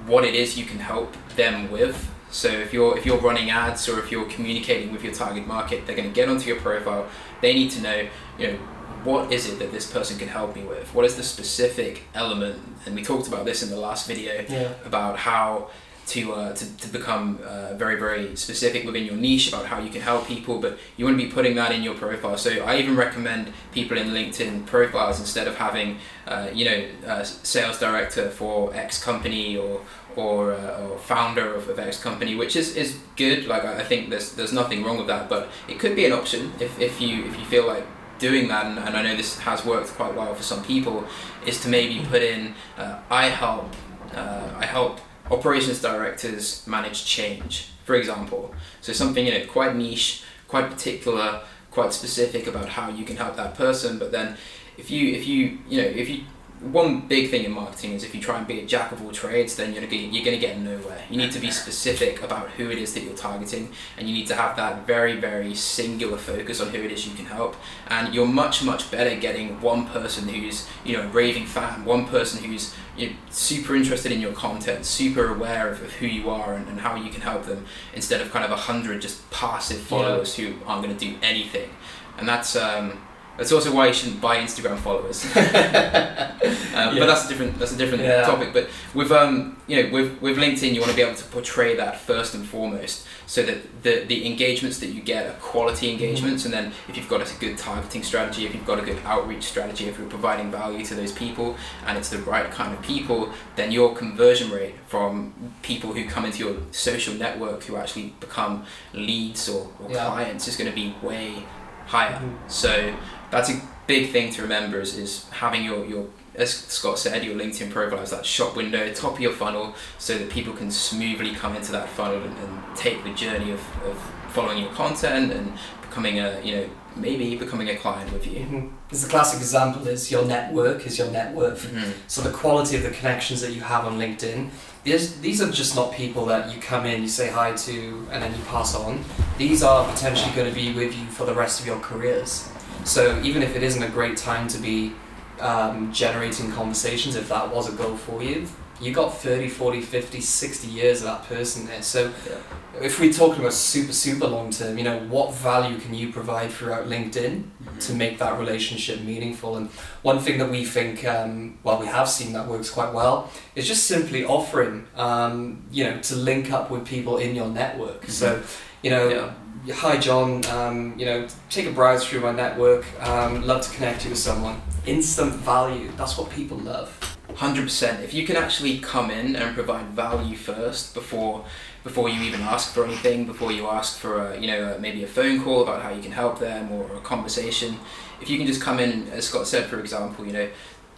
what 0.06 0.24
it 0.24 0.36
is 0.36 0.58
you 0.58 0.63
can 0.63 0.79
help 0.79 1.13
them 1.36 1.70
with. 1.70 2.12
So 2.34 2.50
if 2.50 2.74
you're 2.74 2.98
if 2.98 3.06
you're 3.06 3.20
running 3.20 3.50
ads 3.52 3.88
or 3.88 4.00
if 4.00 4.12
you're 4.12 4.25
communicating 4.25 4.92
with 4.92 5.04
your 5.04 5.13
target 5.13 5.46
market, 5.48 5.86
they're 5.86 5.96
going 5.96 6.10
to 6.10 6.13
get 6.13 6.28
onto 6.30 6.48
your 6.48 6.60
profile. 6.60 7.08
They 7.42 7.54
need 7.54 7.72
to 7.72 7.82
know, 7.82 8.08
you 8.40 8.48
know, 8.48 8.58
what 9.04 9.32
is 9.32 9.48
it 9.50 9.60
that 9.60 9.72
this 9.72 9.90
person 9.92 10.18
can 10.18 10.28
help 10.30 10.56
me 10.56 10.63
with? 10.63 10.94
What 10.96 11.06
is 11.06 11.16
the 11.16 11.24
specific 11.24 12.04
element? 12.16 12.60
And 12.86 12.96
we 12.96 13.04
talked 13.04 13.28
about 13.28 13.46
this 13.46 13.62
in 13.63 13.70
the 13.70 13.78
last 13.80 14.08
video 14.08 14.44
Yeah. 14.50 14.74
about 14.86 15.20
how 15.20 15.70
to, 16.08 16.34
uh, 16.34 16.54
to, 16.54 16.78
to 16.78 16.88
become 16.90 17.40
uh, 17.46 17.74
very, 17.75 17.96
very 17.98 18.36
specific 18.36 18.84
within 18.86 19.06
your 19.06 19.16
niche 19.16 19.48
about 19.48 19.66
how 19.68 19.80
you 19.80 19.90
can 19.90 20.02
help 20.02 20.28
people, 20.28 20.60
but 20.60 20.78
you 20.98 21.06
want 21.06 21.18
to 21.18 21.25
be 21.25 21.32
putting 21.32 21.56
that 21.56 21.72
in 21.72 21.82
your 21.82 21.94
profile. 21.96 22.36
So 22.38 22.50
I 22.66 22.78
even 22.78 22.98
recommend 22.98 23.54
people 23.72 23.98
in 23.98 24.10
LinkedIn 24.10 24.66
profiles 24.66 25.22
instead 25.22 25.48
of 25.48 25.56
having, 25.56 26.00
uh, 26.28 26.50
you 26.54 26.66
know, 26.66 27.24
sales 27.24 27.80
director 27.80 28.30
for 28.30 28.74
X 28.75 29.02
company 29.02 29.56
or 29.56 29.80
or, 30.15 30.53
uh, 30.53 30.88
or 30.88 30.98
founder 30.98 31.53
of, 31.53 31.70
of 31.70 31.79
X 31.79 32.01
company, 32.01 32.36
which 32.36 32.55
is, 32.55 32.75
is 32.75 32.98
good. 33.15 33.46
Like 33.46 33.65
I 33.65 33.84
think 33.84 34.10
there's 34.10 34.34
there's 34.34 34.53
nothing 34.53 34.84
wrong 34.84 34.98
with 34.98 35.08
that, 35.08 35.29
but 35.29 35.50
it 35.67 35.79
could 35.79 35.96
be 35.96 36.05
an 36.05 36.12
option 36.12 36.51
if, 36.60 36.79
if 36.79 37.01
you 37.01 37.25
if 37.25 37.38
you 37.39 37.46
feel 37.46 37.67
like 37.67 37.86
doing 38.20 38.48
that, 38.48 38.65
and, 38.65 38.79
and 38.79 38.96
I 38.96 39.01
know 39.01 39.15
this 39.15 39.39
has 39.39 39.65
worked 39.65 39.89
quite 39.89 40.15
well 40.15 40.34
for 40.34 40.43
some 40.43 40.63
people, 40.63 41.05
is 41.46 41.60
to 41.62 41.70
maybe 41.70 42.05
put 42.05 42.22
in 42.22 42.55
uh, 42.77 43.00
I 43.10 43.29
help 43.29 43.74
uh, 44.13 44.50
I 44.58 44.65
help 44.65 45.00
operations 45.32 45.82
directors 45.82 46.65
manage 46.67 47.05
change, 47.05 47.70
for 47.86 47.96
example. 47.96 48.53
So 48.82 48.93
something 48.93 49.25
you 49.25 49.34
know 49.34 49.46
quite 49.46 49.75
niche, 49.75 50.24
quite 50.48 50.70
particular, 50.70 51.41
quite 51.72 51.93
specific 51.93 52.48
about 52.48 52.70
how 52.70 52.89
you 52.89 53.05
can 53.05 53.17
help 53.17 53.36
that 53.36 53.55
person. 53.55 54.00
But 54.00 54.12
then 54.12 54.38
if 54.77 54.89
you 54.91 55.13
if 55.13 55.27
you 55.27 55.60
you 55.67 55.82
know 55.82 55.88
if 55.88 56.10
you 56.10 56.24
one 56.72 57.01
big 57.01 57.29
thing 57.29 57.43
in 57.43 57.51
marketing 57.51 57.93
is 57.93 58.03
if 58.03 58.15
you 58.15 58.22
try 58.22 58.38
and 58.38 58.48
be 58.48 58.60
a 58.60 58.65
jack 58.65 58.91
of 58.91 59.03
all 59.03 59.12
trades, 59.12 59.55
then 59.55 59.74
you're 59.74 59.82
gonna 59.82 59.91
get, 59.91 60.13
you're 60.13 60.24
gonna 60.24 60.38
get 60.38 60.58
nowhere. 60.60 61.03
You 61.10 61.17
need 61.17 61.32
to 61.34 61.39
be 61.39 61.51
specific 61.51 62.24
about 62.24 62.51
who 62.51 62.70
it 62.70 62.77
is 62.77 62.93
that 62.93 63.03
you're 63.03 63.15
targeting, 63.15 63.72
and 63.98 64.08
you 64.08 64.13
need 64.13 64.27
to 64.27 64.36
have 64.36 64.55
that 64.55 64.88
very 64.88 65.15
very 65.15 65.53
singular 65.55 66.17
focus 66.17 66.62
on 66.62 66.70
who 66.70 66.82
it 66.82 66.91
is 66.91 67.08
you 67.08 67.13
can 67.13 67.25
help. 67.25 67.55
And 67.88 68.13
you're 68.13 68.27
much 68.27 68.63
much 68.63 68.89
better 68.89 69.15
getting 69.15 69.60
one 69.62 69.88
person 69.88 70.27
who's 70.27 70.67
you 70.86 70.96
know 70.96 71.03
a 71.03 71.08
raving 71.08 71.46
fan, 71.46 71.86
one 71.86 72.08
person 72.08 72.43
who's 72.43 72.74
you 72.96 73.10
know, 73.10 73.15
super 73.29 73.75
interested 73.75 74.12
in 74.12 74.22
your 74.22 74.34
content, 74.34 74.86
super 74.86 75.27
aware 75.27 75.70
of, 75.70 75.82
of 75.82 75.91
who 75.93 76.05
you 76.05 76.29
are 76.29 76.53
and, 76.53 76.67
and 76.67 76.79
how 76.79 76.96
you 76.96 77.10
can 77.10 77.22
help 77.22 77.46
them, 77.46 77.65
instead 77.93 78.22
of 78.22 78.32
kind 78.32 78.46
of 78.46 78.51
a 78.51 78.55
hundred 78.55 79.01
just 79.01 79.29
passive 79.32 79.79
followers 79.79 80.36
who 80.36 80.53
aren't 80.65 80.84
going 80.84 80.96
to 80.96 81.05
do 81.05 81.17
anything. 81.22 81.70
And 82.17 82.27
that's 82.27 82.55
um, 82.55 83.01
that's 83.38 83.52
also 83.52 83.74
why 83.74 83.88
you 83.88 83.94
shouldn't 83.94 84.22
buy 84.22 84.38
Instagram 84.38 84.78
followers. 84.78 85.25
um, 85.25 85.32
But 87.00 87.06
that's 87.08 87.25
a 87.25 87.30
different 87.30 87.58
that's 87.60 87.72
a 87.74 87.78
different 87.78 88.04
Yeah. 88.04 88.22
topic. 88.25 88.54
But 88.54 88.70
with 88.94 89.12
um 89.12 89.58
you 89.68 89.75
know 89.84 89.90
with 89.92 90.22
with 90.22 90.38
LinkedIn, 90.38 90.74
you 90.74 90.80
want 90.82 90.92
to 90.92 90.96
be 90.96 91.02
able 91.02 91.16
to 91.16 91.24
portray 91.25 91.75
that 91.75 92.00
first 92.00 92.34
and 92.36 92.46
foremost, 92.46 93.06
so 93.25 93.42
that 93.44 93.58
the 93.84 94.04
the 94.08 94.25
engagements 94.28 94.78
that 94.80 94.88
you 94.90 95.02
get 95.02 95.25
are 95.28 95.34
quality 95.40 95.92
engagements, 95.92 96.46
and 96.46 96.54
then 96.54 96.72
if 96.90 96.96
you've 96.98 97.10
got 97.10 97.22
a 97.22 97.40
good 97.40 97.58
targeting 97.58 98.04
strategy, 98.04 98.46
if 98.46 98.54
you've 98.54 98.66
got 98.68 98.80
a 98.80 98.86
good 98.90 99.00
outreach 99.06 99.44
strategy, 99.44 99.86
if 99.88 99.98
you're 99.98 100.10
providing 100.10 100.52
value 100.52 100.84
to 100.86 100.94
those 100.96 101.12
people, 101.12 101.56
and 101.88 101.98
it's 101.98 102.10
the 102.10 102.20
right 102.20 102.50
kind 102.52 102.74
of 102.74 102.82
people, 102.84 103.30
then 103.56 103.72
your 103.72 103.96
conversion 103.96 104.52
rate 104.52 104.75
from 104.88 105.34
people 105.62 105.94
who 105.94 106.06
come 106.06 106.25
into 106.25 106.40
your 106.46 106.56
social 106.72 107.13
network 107.16 107.63
who 107.63 107.78
actually 107.78 108.13
become 108.20 108.66
leads 108.94 109.50
or, 109.50 109.70
or 109.80 109.90
Yeah. 109.90 110.06
clients 110.06 110.48
is 110.48 110.56
going 110.58 110.70
to 110.70 110.75
be 110.75 110.94
way 111.02 111.44
higher. 111.88 112.13
Mhm. 112.20 112.36
So 112.48 112.94
that's 113.34 113.50
a 113.50 113.62
big 113.88 114.12
thing 114.12 114.32
to 114.34 114.42
remember 114.44 114.80
is, 114.80 114.98
is 114.98 115.30
having 115.30 115.63
your, 115.66 115.86
your 115.86 116.08
as 116.36 116.52
Scott 116.52 116.98
said, 116.98 117.24
your 117.24 117.36
LinkedIn 117.36 117.70
profile 117.72 118.00
as 118.00 118.10
that 118.12 118.25
shop 118.25 118.56
window, 118.56 118.92
top 118.94 119.13
of 119.13 119.20
your 119.20 119.34
funnel, 119.34 119.75
so 120.00 120.18
that 120.18 120.30
people 120.30 120.54
can 120.54 120.72
smoothly 120.72 121.32
come 121.36 121.56
into 121.56 121.72
that 121.72 121.88
funnel 121.90 122.24
and, 122.24 122.36
and 122.38 122.75
take 122.75 123.04
the 123.04 123.13
journey 123.13 123.52
of, 123.52 123.60
of 123.86 123.98
following 124.30 124.58
your 124.60 124.72
content 124.72 125.32
and 125.32 125.54
becoming 125.82 126.20
a, 126.20 126.42
you 126.44 126.56
know, 126.56 126.70
maybe 126.96 127.36
becoming 127.36 127.70
a 127.70 127.75
client 127.75 128.12
with 128.13 128.25
you. 128.25 128.40
Mhm. 128.42 128.72
Because 128.88 129.04
the 129.04 129.10
classic 129.10 129.40
example 129.40 129.88
is 129.88 130.10
your 130.12 130.25
network 130.25 130.86
is 130.88 130.98
your 130.98 131.10
net 131.12 131.34
worth. 131.34 131.72
Mhm. 131.72 131.92
So 132.08 132.22
the 132.22 132.32
quality 132.32 132.75
of 132.78 132.84
the 132.84 132.90
connections 132.92 133.42
that 133.42 133.52
you 133.52 133.62
have 133.62 133.86
on 133.86 133.98
LinkedIn, 134.00 134.50
these, 134.84 135.20
these 135.22 135.42
are 135.42 135.52
just 135.52 135.75
not 135.75 135.92
people 135.94 136.25
that 136.28 136.54
you 136.54 136.60
come 136.62 136.86
in, 136.86 137.02
you 137.02 137.08
say 137.08 137.30
hi 137.30 137.52
to, 137.54 138.08
and 138.12 138.22
then 138.24 138.32
you 138.32 138.42
pass 138.48 138.75
on. 138.75 139.04
These 139.38 139.63
are 139.63 139.88
potentially 139.92 140.32
going 140.36 140.50
to 140.50 140.56
be 140.56 140.74
with 140.74 140.96
you 140.98 141.06
for 141.08 141.25
the 141.25 141.34
rest 141.34 141.60
of 141.60 141.66
your 141.68 141.80
careers. 141.80 142.48
So 142.86 143.20
even 143.24 143.42
if 143.44 143.56
it 143.56 143.63
isn't 143.63 143.82
a 143.84 143.90
great 143.90 144.18
time 144.18 144.48
to 144.50 144.58
be 144.58 144.94
um, 145.40 145.92
generating 145.92 146.52
conversations, 146.52 147.16
if 147.16 147.30
that 147.30 147.54
was 147.54 147.74
a 147.74 147.75
goal 147.75 147.96
for 147.98 148.22
you, 148.24 148.48
you 148.82 148.92
got 148.94 149.18
30, 149.18 149.48
40, 149.48 149.82
50, 149.82 150.20
60 150.20 150.68
years 150.68 151.00
of 151.00 151.06
that 151.06 151.24
person 151.28 151.66
there. 151.68 151.82
So 151.82 152.12
Yeah. 152.28 152.82
if 152.82 153.00
we're 153.00 153.13
talking 153.13 153.40
about 153.40 153.54
super, 153.54 153.94
super 153.94 154.28
long 154.28 154.52
term, 154.52 154.78
you 154.78 154.84
know, 154.84 155.00
what 155.08 155.34
value 155.34 155.78
can 155.80 155.94
you 155.94 156.12
provide 156.12 156.52
throughout 156.52 156.88
LinkedIn? 156.88 157.44
to 157.80 157.94
make 157.94 158.18
that 158.20 158.40
relationship 158.40 159.02
meaningful. 159.02 159.58
And 159.58 159.70
one 160.04 160.20
thing 160.20 160.38
that 160.38 160.50
we 160.50 160.63
think, 160.63 161.04
um, 161.06 161.58
well, 161.63 161.80
we 161.80 161.88
have 161.88 162.08
seen 162.08 162.32
that 162.34 162.48
works 162.48 162.70
quite 162.70 162.94
well, 162.94 163.30
is 163.56 163.68
just 163.68 163.86
simply 163.86 164.24
offering, 164.24 164.86
um, 164.96 165.63
you 165.72 165.84
know, 165.84 165.98
to 166.02 166.16
link 166.16 166.52
up 166.52 166.70
with 166.70 166.86
people 166.86 167.18
in 167.18 167.36
your 167.36 167.48
network. 167.48 168.06
So, 168.10 168.42
you 168.82 168.90
know, 168.92 169.10
Yeah. 169.10 169.34
Hi 169.72 169.98
John, 169.98 170.46
um, 170.48 170.98
you 170.98 171.05
know, 171.05 171.27
take 171.50 171.65
a 171.67 171.72
browse 171.72 172.05
through 172.05 172.22
my 172.22 172.32
network. 172.32 172.86
Um, 173.01 173.43
love 173.43 173.62
to 173.62 173.74
connect 173.75 174.03
you 174.03 174.10
with 174.10 174.20
someone. 174.20 174.62
Instant 174.86 175.34
value. 175.34 175.89
That's 175.96 176.17
what 176.17 176.29
people 176.29 176.58
love. 176.58 177.17
Hundred 177.36 177.63
percent. 177.63 178.03
If 178.03 178.13
you 178.13 178.25
can 178.25 178.36
actually 178.36 178.79
come 178.79 179.10
in 179.10 179.36
and 179.36 179.55
provide 179.55 179.88
value 179.88 180.36
first 180.36 180.93
before 180.93 181.46
before 181.84 182.08
you 182.08 182.22
even 182.22 182.41
ask 182.41 182.74
for 182.74 182.86
anything, 182.86 183.25
before 183.25 183.51
you 183.51 183.67
ask 183.67 183.98
for 183.98 184.34
a, 184.34 184.39
you 184.39 184.48
know 184.48 184.77
maybe 184.79 185.03
a 185.03 185.08
phone 185.08 185.41
call 185.41 185.63
about 185.63 185.82
how 185.82 185.89
you 185.89 186.01
can 186.01 186.12
help 186.12 186.39
them 186.39 186.72
or 186.72 186.96
a 186.96 187.00
conversation, 187.01 187.79
if 188.22 188.29
you 188.29 188.38
can 188.38 188.46
just 188.46 188.62
come 188.62 188.79
in, 188.79 189.08
as 189.10 189.27
Scott 189.27 189.48
said, 189.48 189.65
for 189.65 189.79
example, 189.79 190.25
you 190.25 190.34
know, 190.34 190.50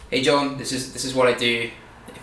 hey 0.09 0.21
John, 0.21 0.57
this 0.57 0.71
is 0.71 0.91
this 0.91 1.05
is 1.05 1.13
what 1.13 1.27
I 1.27 1.33
do. 1.33 1.69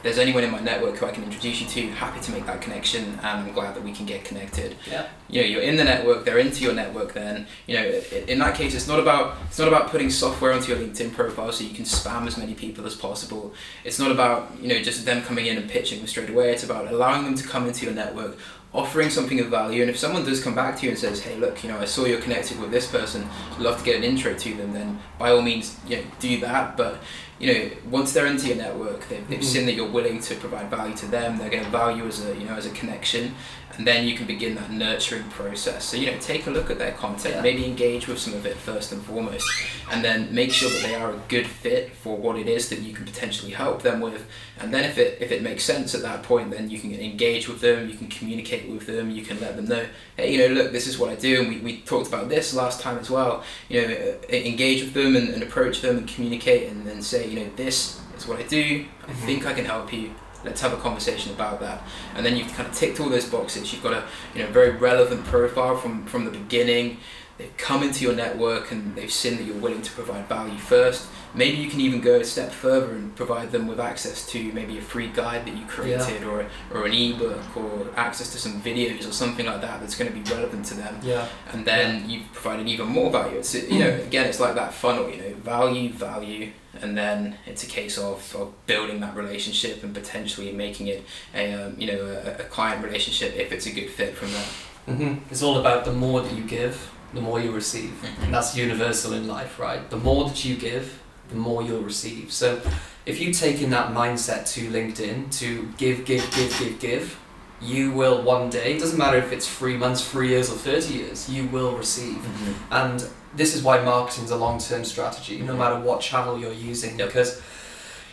There's 0.02 0.18
anyone 0.18 0.42
in 0.42 0.50
my 0.50 0.60
network 0.60 0.96
who 0.96 1.06
I 1.06 1.12
can 1.12 1.22
introduce 1.22 1.60
you 1.60 1.68
to, 1.68 1.92
happy 1.92 2.20
to 2.20 2.32
make 2.32 2.44
that 2.46 2.60
connection, 2.60 3.04
and 3.04 3.26
I'm 3.26 3.52
glad 3.52 3.74
that 3.76 3.82
we 3.82 3.92
can 3.92 4.04
get 4.04 4.24
connected. 4.24 4.76
Yeah. 4.90 5.06
you 5.28 5.40
know 5.40 5.46
you're 5.46 5.62
in 5.62 5.76
the 5.76 5.84
network 5.84 6.24
they're 6.24 6.38
into 6.38 6.62
your 6.64 6.74
network 6.74 7.12
then. 7.12 7.46
You 7.66 7.76
know 7.76 8.02
in 8.28 8.38
that 8.40 8.54
case 8.54 8.74
it's 8.74 8.88
not 8.88 8.98
about 8.98 9.36
it's 9.46 9.58
not 9.58 9.68
about 9.68 9.90
putting 9.90 10.10
software 10.10 10.52
onto 10.52 10.74
your 10.74 10.80
linkedin 10.82 11.12
profile 11.12 11.52
so 11.52 11.64
you 11.64 11.74
can 11.74 11.84
spam 11.84 12.26
as 12.26 12.36
many 12.36 12.54
people 12.54 12.84
as 12.86 12.94
possible. 12.94 13.54
It's 13.84 13.98
not 13.98 14.10
about 14.10 14.50
you 14.60 14.68
know 14.68 14.82
just 14.82 15.04
them 15.04 15.22
coming 15.22 15.46
in 15.46 15.56
and 15.56 15.70
pitching 15.70 15.98
them 15.98 16.08
straight 16.08 16.30
away. 16.30 16.52
It's 16.52 16.64
about 16.64 16.88
allowing 16.88 17.24
them 17.24 17.34
to 17.36 17.46
come 17.46 17.66
into 17.66 17.86
your 17.86 17.94
network 17.94 18.36
offering 18.74 19.10
something 19.10 19.38
of 19.38 19.48
value 19.48 19.82
and 19.82 19.90
if 19.90 19.98
someone 19.98 20.24
does 20.24 20.42
come 20.42 20.54
back 20.54 20.76
to 20.78 20.84
you 20.84 20.90
and 20.90 20.98
says 20.98 21.20
hey 21.22 21.36
look 21.36 21.62
you 21.62 21.68
know 21.70 21.78
i 21.78 21.84
saw 21.84 22.06
you're 22.06 22.20
connected 22.20 22.58
with 22.58 22.70
this 22.70 22.86
person 22.90 23.28
I'd 23.52 23.58
love 23.60 23.78
to 23.78 23.84
get 23.84 23.96
an 23.96 24.02
intro 24.02 24.32
to 24.34 24.54
them 24.54 24.72
then 24.72 24.98
by 25.18 25.30
all 25.30 25.42
means 25.42 25.78
you 25.86 25.96
know 25.96 26.02
do 26.20 26.40
that 26.40 26.76
but 26.76 26.98
you 27.38 27.52
know 27.52 27.70
once 27.90 28.12
they're 28.14 28.24
into 28.26 28.46
your 28.48 28.56
network 28.56 29.06
they've, 29.08 29.28
they've 29.28 29.40
Mhm. 29.40 29.44
seen 29.44 29.66
that 29.66 29.74
you're 29.74 29.90
willing 29.90 30.20
to 30.20 30.34
provide 30.36 30.70
value 30.70 30.96
to 30.96 31.06
them 31.06 31.36
they're 31.36 31.50
going 31.50 31.64
to 31.64 31.70
value 31.70 32.06
as 32.06 32.24
a 32.24 32.34
you 32.34 32.44
know 32.46 32.54
as 32.54 32.64
a 32.64 32.70
connection 32.70 33.34
and 33.78 33.86
then 33.86 34.06
you 34.06 34.14
can 34.16 34.26
begin 34.26 34.54
that 34.56 34.70
nurturing 34.70 35.24
process. 35.30 35.84
So 35.84 35.96
you 35.96 36.06
know, 36.10 36.18
take 36.20 36.46
a 36.46 36.50
look 36.50 36.70
at 36.70 36.78
their 36.78 36.92
content, 36.92 37.36
Yeah. 37.36 37.42
maybe 37.42 37.64
engage 37.64 38.06
with 38.08 38.18
some 38.18 38.34
of 38.34 38.44
it 38.46 38.56
first 38.56 38.92
and 38.92 39.02
foremost, 39.02 39.46
and 39.90 40.04
then 40.04 40.34
make 40.34 40.52
sure 40.52 40.70
that 40.70 40.82
they 40.82 40.94
are 40.94 41.10
a 41.12 41.20
good 41.28 41.46
fit 41.46 41.92
for 42.02 42.16
what 42.16 42.36
it 42.36 42.48
is 42.48 42.68
that 42.68 42.80
you 42.80 42.92
can 42.92 43.04
potentially 43.04 43.52
help 43.52 43.82
them 43.82 44.00
with. 44.00 44.26
And 44.60 44.72
then 44.72 44.84
if 44.84 44.98
it 44.98 45.18
if 45.20 45.32
it 45.32 45.42
makes 45.42 45.64
sense 45.64 45.94
at 45.94 46.02
that 46.02 46.22
point, 46.22 46.50
then 46.50 46.70
you 46.70 46.78
can 46.78 46.94
engage 46.94 47.48
with 47.48 47.60
them, 47.60 47.88
you 47.88 47.96
can 47.96 48.08
communicate 48.08 48.68
with 48.68 48.86
them, 48.86 49.10
you 49.10 49.22
can 49.24 49.40
let 49.40 49.56
them 49.56 49.66
know, 49.66 49.84
hey, 50.16 50.32
you 50.32 50.38
know, 50.38 50.54
look, 50.54 50.72
this 50.72 50.86
is 50.86 50.98
what 50.98 51.08
I 51.10 51.14
do, 51.16 51.40
and 51.40 51.48
we, 51.48 51.58
we 51.58 51.80
talked 51.80 52.08
about 52.08 52.28
this 52.28 52.54
last 52.54 52.80
time 52.80 52.98
as 52.98 53.10
well. 53.10 53.42
You 53.68 53.88
know, 53.88 54.14
engage 54.30 54.82
with 54.82 54.94
them 54.94 55.16
and, 55.16 55.28
and 55.30 55.42
approach 55.42 55.80
them 55.80 55.96
and 55.98 56.06
communicate, 56.08 56.68
and 56.70 56.86
then 56.86 57.02
say, 57.02 57.28
you 57.28 57.40
know, 57.40 57.50
this 57.56 58.00
is 58.16 58.26
what 58.28 58.38
I 58.38 58.42
do. 58.44 58.84
I 59.06 59.12
Mhm. 59.12 59.26
think 59.26 59.46
I 59.46 59.52
can 59.54 59.64
help 59.64 59.92
you 59.92 60.10
let's 60.44 60.60
have 60.60 60.72
a 60.72 60.76
conversation 60.76 61.32
about 61.32 61.60
that. 61.60 61.82
And 62.14 62.24
then 62.24 62.36
you've 62.36 62.52
kind 62.52 62.68
of 62.68 62.74
ticked 62.74 63.00
all 63.00 63.08
those 63.08 63.28
boxes. 63.28 63.72
You've 63.72 63.82
got 63.82 63.94
a 63.94 64.04
you 64.34 64.42
know 64.42 64.50
very 64.50 64.70
relevant 64.70 65.24
profile 65.24 65.76
from 65.76 66.06
from 66.06 66.24
the 66.24 66.30
beginning 66.30 66.98
they've 67.38 67.56
come 67.56 67.82
into 67.82 68.04
your 68.04 68.14
network 68.14 68.70
and 68.72 68.94
they've 68.96 69.12
seen 69.12 69.36
that 69.36 69.44
you're 69.44 69.56
willing 69.56 69.82
to 69.82 69.92
provide 69.92 70.28
value 70.28 70.58
first. 70.58 71.08
Maybe 71.34 71.56
you 71.56 71.70
can 71.70 71.80
even 71.80 72.00
go 72.02 72.20
a 72.20 72.24
step 72.24 72.52
further 72.52 72.92
and 72.92 73.16
provide 73.16 73.52
them 73.52 73.66
with 73.66 73.80
access 73.80 74.26
to 74.32 74.52
maybe 74.52 74.76
a 74.76 74.82
free 74.82 75.08
guide 75.08 75.46
that 75.46 75.56
you 75.56 75.64
created 75.66 76.24
or, 76.24 76.46
or 76.72 76.84
an 76.84 76.92
ebook 76.92 77.56
or 77.56 77.86
access 77.96 78.30
to 78.32 78.38
some 78.38 78.60
videos 78.60 79.08
or 79.08 79.12
something 79.12 79.46
like 79.46 79.62
that 79.62 79.80
that's 79.80 79.96
going 79.96 80.12
to 80.12 80.18
be 80.18 80.22
relevant 80.30 80.66
to 80.66 80.74
them. 80.74 81.00
Yeah. 81.02 81.26
and 81.52 81.64
then 81.64 82.08
you've 82.10 82.30
provided 82.34 82.68
even 82.68 82.88
more 82.88 83.10
value. 83.10 83.38
It's 83.38 83.54
you 83.54 83.78
know 83.78 83.88
again 83.94 84.26
it's 84.26 84.40
like 84.40 84.54
that 84.56 84.74
funnel, 84.74 85.08
you 85.08 85.16
know, 85.22 85.34
value, 85.36 85.90
value, 85.90 86.52
and 86.82 86.98
then 86.98 87.38
it's 87.46 87.62
a 87.64 87.66
case 87.66 87.96
of, 87.96 88.36
of 88.36 88.52
building 88.66 89.00
that 89.00 89.16
relationship 89.16 89.82
and 89.82 89.94
potentially 89.94 90.52
making 90.52 90.88
it 90.88 91.02
a 91.34 91.54
um, 91.54 91.76
you 91.80 91.86
know 91.86 92.04
a, 92.04 92.42
a 92.42 92.44
client 92.44 92.84
relationship 92.84 93.34
if 93.36 93.52
it's 93.52 93.64
a 93.66 93.72
good 93.72 93.88
fit 93.88 94.14
from 94.14 94.28
there. 94.32 94.96
hmm 94.96 95.14
It's 95.30 95.42
all 95.42 95.58
about 95.58 95.86
the 95.86 95.92
more 95.92 96.20
that 96.20 96.32
you 96.34 96.44
give, 96.44 96.90
the 97.12 97.20
more 97.20 97.40
you 97.40 97.52
receive. 97.52 97.90
Mm-hmm. 97.90 98.24
And 98.24 98.34
that's 98.34 98.56
universal 98.56 99.12
in 99.12 99.26
life, 99.28 99.58
right? 99.58 99.88
The 99.90 99.96
more 99.96 100.28
that 100.28 100.44
you 100.44 100.56
give, 100.56 101.00
the 101.28 101.36
more 101.36 101.62
you'll 101.62 101.82
receive. 101.82 102.32
So 102.32 102.60
if 103.06 103.20
you 103.20 103.32
take 103.32 103.60
in 103.60 103.70
that 103.70 103.92
mindset 103.92 104.46
to 104.54 104.68
LinkedIn 104.68 105.36
to 105.40 105.68
give, 105.76 106.04
give, 106.04 106.30
give, 106.34 106.58
give, 106.58 106.78
give, 106.78 107.18
you 107.60 107.92
will 107.92 108.22
one 108.22 108.50
day, 108.50 108.74
it 108.74 108.80
doesn't 108.80 108.98
matter 108.98 109.18
if 109.18 109.32
it's 109.32 109.48
three 109.48 109.76
months, 109.76 110.08
three 110.08 110.28
years, 110.30 110.50
or 110.50 110.56
30 110.56 110.94
years, 110.94 111.28
you 111.28 111.46
will 111.46 111.76
receive. 111.76 112.16
Mm-hmm. 112.16 112.72
And 112.72 113.08
this 113.36 113.54
is 113.54 113.62
why 113.62 113.80
marketing 113.82 114.24
is 114.24 114.30
a 114.30 114.36
long 114.36 114.58
term 114.58 114.84
strategy, 114.84 115.40
no 115.40 115.56
matter 115.56 115.78
what 115.78 116.00
channel 116.00 116.38
you're 116.38 116.52
using, 116.52 116.98
Yep. 116.98 117.08
because 117.08 117.40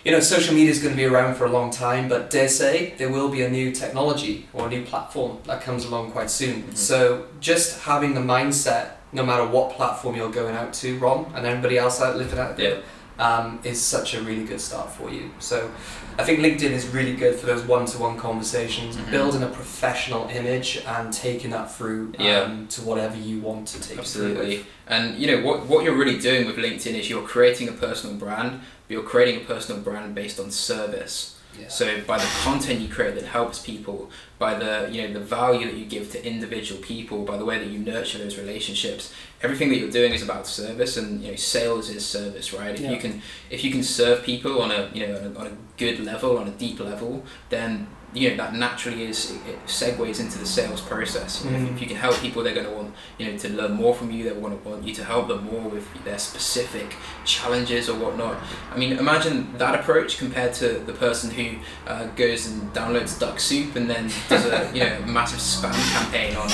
you 0.05 0.11
know 0.11 0.19
social 0.19 0.53
media 0.53 0.71
is 0.71 0.79
going 0.81 0.93
to 0.93 0.97
be 0.97 1.05
around 1.05 1.35
for 1.35 1.45
a 1.45 1.49
long 1.51 1.71
time. 1.71 2.07
But 2.07 2.29
dare 2.29 2.47
say 2.49 2.93
there 2.97 3.09
will 3.09 3.29
be 3.29 3.41
a 3.43 3.49
new 3.49 3.71
technology 3.71 4.47
or 4.53 4.67
a 4.67 4.69
new 4.69 4.83
platform 4.83 5.37
that 5.45 5.61
comes 5.61 5.85
along 5.85 6.11
quite 6.11 6.29
soon. 6.29 6.63
Mhm. 6.63 6.77
So 6.77 7.25
just 7.39 7.79
having 7.81 8.13
the 8.13 8.21
mindset, 8.21 8.85
no 9.11 9.23
matter 9.25 9.45
what 9.45 9.71
platform 9.75 10.15
you're 10.15 10.31
going 10.31 10.55
out 10.55 10.73
to, 10.81 10.97
Ron, 10.99 11.31
and 11.35 11.45
everybody 11.45 11.77
else 11.77 12.01
out 12.01 12.15
living 12.17 12.39
out 12.39 12.55
there, 12.57 12.77
um, 13.17 13.59
is 13.65 13.81
such 13.81 14.13
a 14.15 14.21
really 14.21 14.45
good 14.45 14.61
start 14.61 14.89
for 14.95 15.09
you. 15.09 15.29
So 15.39 15.69
I 16.17 16.23
think 16.23 16.39
LinkedIn 16.39 16.71
is 16.71 16.87
really 16.87 17.13
good 17.15 17.35
for 17.35 17.45
those 17.47 17.63
one-to-one 17.63 18.17
conversations, 18.17 18.95
Mhm. 18.95 19.11
building 19.11 19.43
a 19.43 19.47
professional 19.47 20.29
image 20.33 20.81
and 20.87 21.11
taking 21.11 21.51
that 21.51 21.73
through 21.75 22.13
um, 22.17 22.25
Yeah. 22.25 22.47
to 22.69 22.81
whatever 22.81 23.17
you 23.17 23.39
want 23.41 23.67
to 23.69 23.81
take. 23.81 23.97
Absolutely. 23.97 24.65
And 24.87 25.17
you 25.19 25.27
know 25.27 25.41
what 25.45 25.65
what 25.67 25.83
you're 25.83 25.95
really 26.03 26.17
doing 26.17 26.45
with 26.47 26.55
LinkedIn 26.57 26.95
is 26.99 27.09
you're 27.09 27.27
creating 27.35 27.67
a 27.67 27.73
personal 27.73 28.15
brand, 28.15 28.61
but 28.89 28.93
you're 28.95 29.03
creating 29.03 29.41
a 29.41 29.45
personal 29.45 29.79
brand 29.81 30.15
based 30.15 30.39
on 30.39 30.49
service. 30.49 31.35
Yeah. 31.59 31.67
So 31.67 32.01
by 32.01 32.17
the 32.17 32.25
content 32.43 32.79
you 32.81 32.87
create 32.89 33.15
that 33.15 33.25
helps 33.25 33.59
people, 33.59 34.09
by 34.39 34.55
the 34.55 34.89
you 34.91 35.07
know 35.07 35.13
the 35.13 35.19
value 35.19 35.65
that 35.65 35.75
you 35.75 35.85
give 35.85 36.11
to 36.11 36.25
individual 36.25 36.81
people, 36.81 37.23
by 37.23 37.37
the 37.37 37.45
way 37.45 37.57
that 37.59 37.67
you 37.67 37.79
nurture 37.79 38.17
those 38.17 38.37
relationships, 38.37 39.13
everything 39.41 39.69
that 39.69 39.77
you're 39.77 39.91
doing 39.91 40.13
is 40.13 40.21
about 40.23 40.47
service, 40.47 40.95
and 40.97 41.21
you 41.21 41.31
know 41.31 41.35
sales 41.35 41.89
is 41.89 42.05
service, 42.05 42.53
right? 42.53 42.73
If 42.75 42.81
Yeah. 42.81 42.91
you 42.91 42.97
can 42.97 43.21
if 43.49 43.63
you 43.63 43.71
can 43.71 43.83
serve 43.83 44.23
people 44.23 44.61
on 44.61 44.71
a 44.71 44.89
you 44.93 45.05
know 45.07 45.17
on 45.17 45.23
a, 45.23 45.39
on 45.39 45.47
a 45.47 45.57
good 45.77 45.99
level, 45.99 46.37
on 46.37 46.47
a 46.47 46.51
deep 46.51 46.79
level, 46.79 47.23
then 47.49 47.87
you 48.13 48.29
know 48.31 48.37
that 48.37 48.55
naturally 48.55 49.03
is 49.03 49.31
it, 49.47 49.65
segues 49.67 50.19
into 50.19 50.39
the 50.39 50.45
sales 50.45 50.81
process. 50.81 51.43
You 51.45 51.51
know, 51.51 51.57
if, 51.57 51.63
Mm. 51.63 51.75
if 51.75 51.81
you 51.81 51.87
can 51.87 51.97
help 51.97 52.15
people, 52.19 52.43
they're 52.43 52.55
going 52.55 52.65
to 52.65 52.71
want 52.71 52.93
you 53.17 53.31
know 53.31 53.37
to 53.37 53.49
learn 53.49 53.73
more 53.73 53.93
from 53.93 54.09
you. 54.11 54.23
They 54.23 54.31
want 54.33 54.61
to 54.63 54.69
want 54.69 54.83
you 54.83 54.93
to 54.95 55.03
help 55.03 55.27
them 55.27 55.43
more 55.45 55.69
with 55.69 55.85
their 56.05 56.17
specific 56.17 56.95
challenges 57.25 57.87
or 57.89 57.95
whatnot. 57.99 58.37
I 58.73 58.77
mean, 58.77 58.93
imagine 58.97 59.55
that 59.57 59.75
approach 59.79 60.17
compared 60.17 60.53
to 60.55 60.79
the 60.79 60.93
person 60.93 61.29
who 61.31 61.57
uh, 61.87 62.07
goes 62.15 62.47
and 62.47 62.73
downloads 62.73 63.19
Dux-Soup 63.19 63.75
and 63.75 63.89
then 63.89 64.09
does 64.27 64.45
a 64.45 64.71
you 64.73 64.83
know 64.83 64.99
massive 65.05 65.39
spam 65.39 65.73
campaign 65.93 66.35
on 66.35 66.49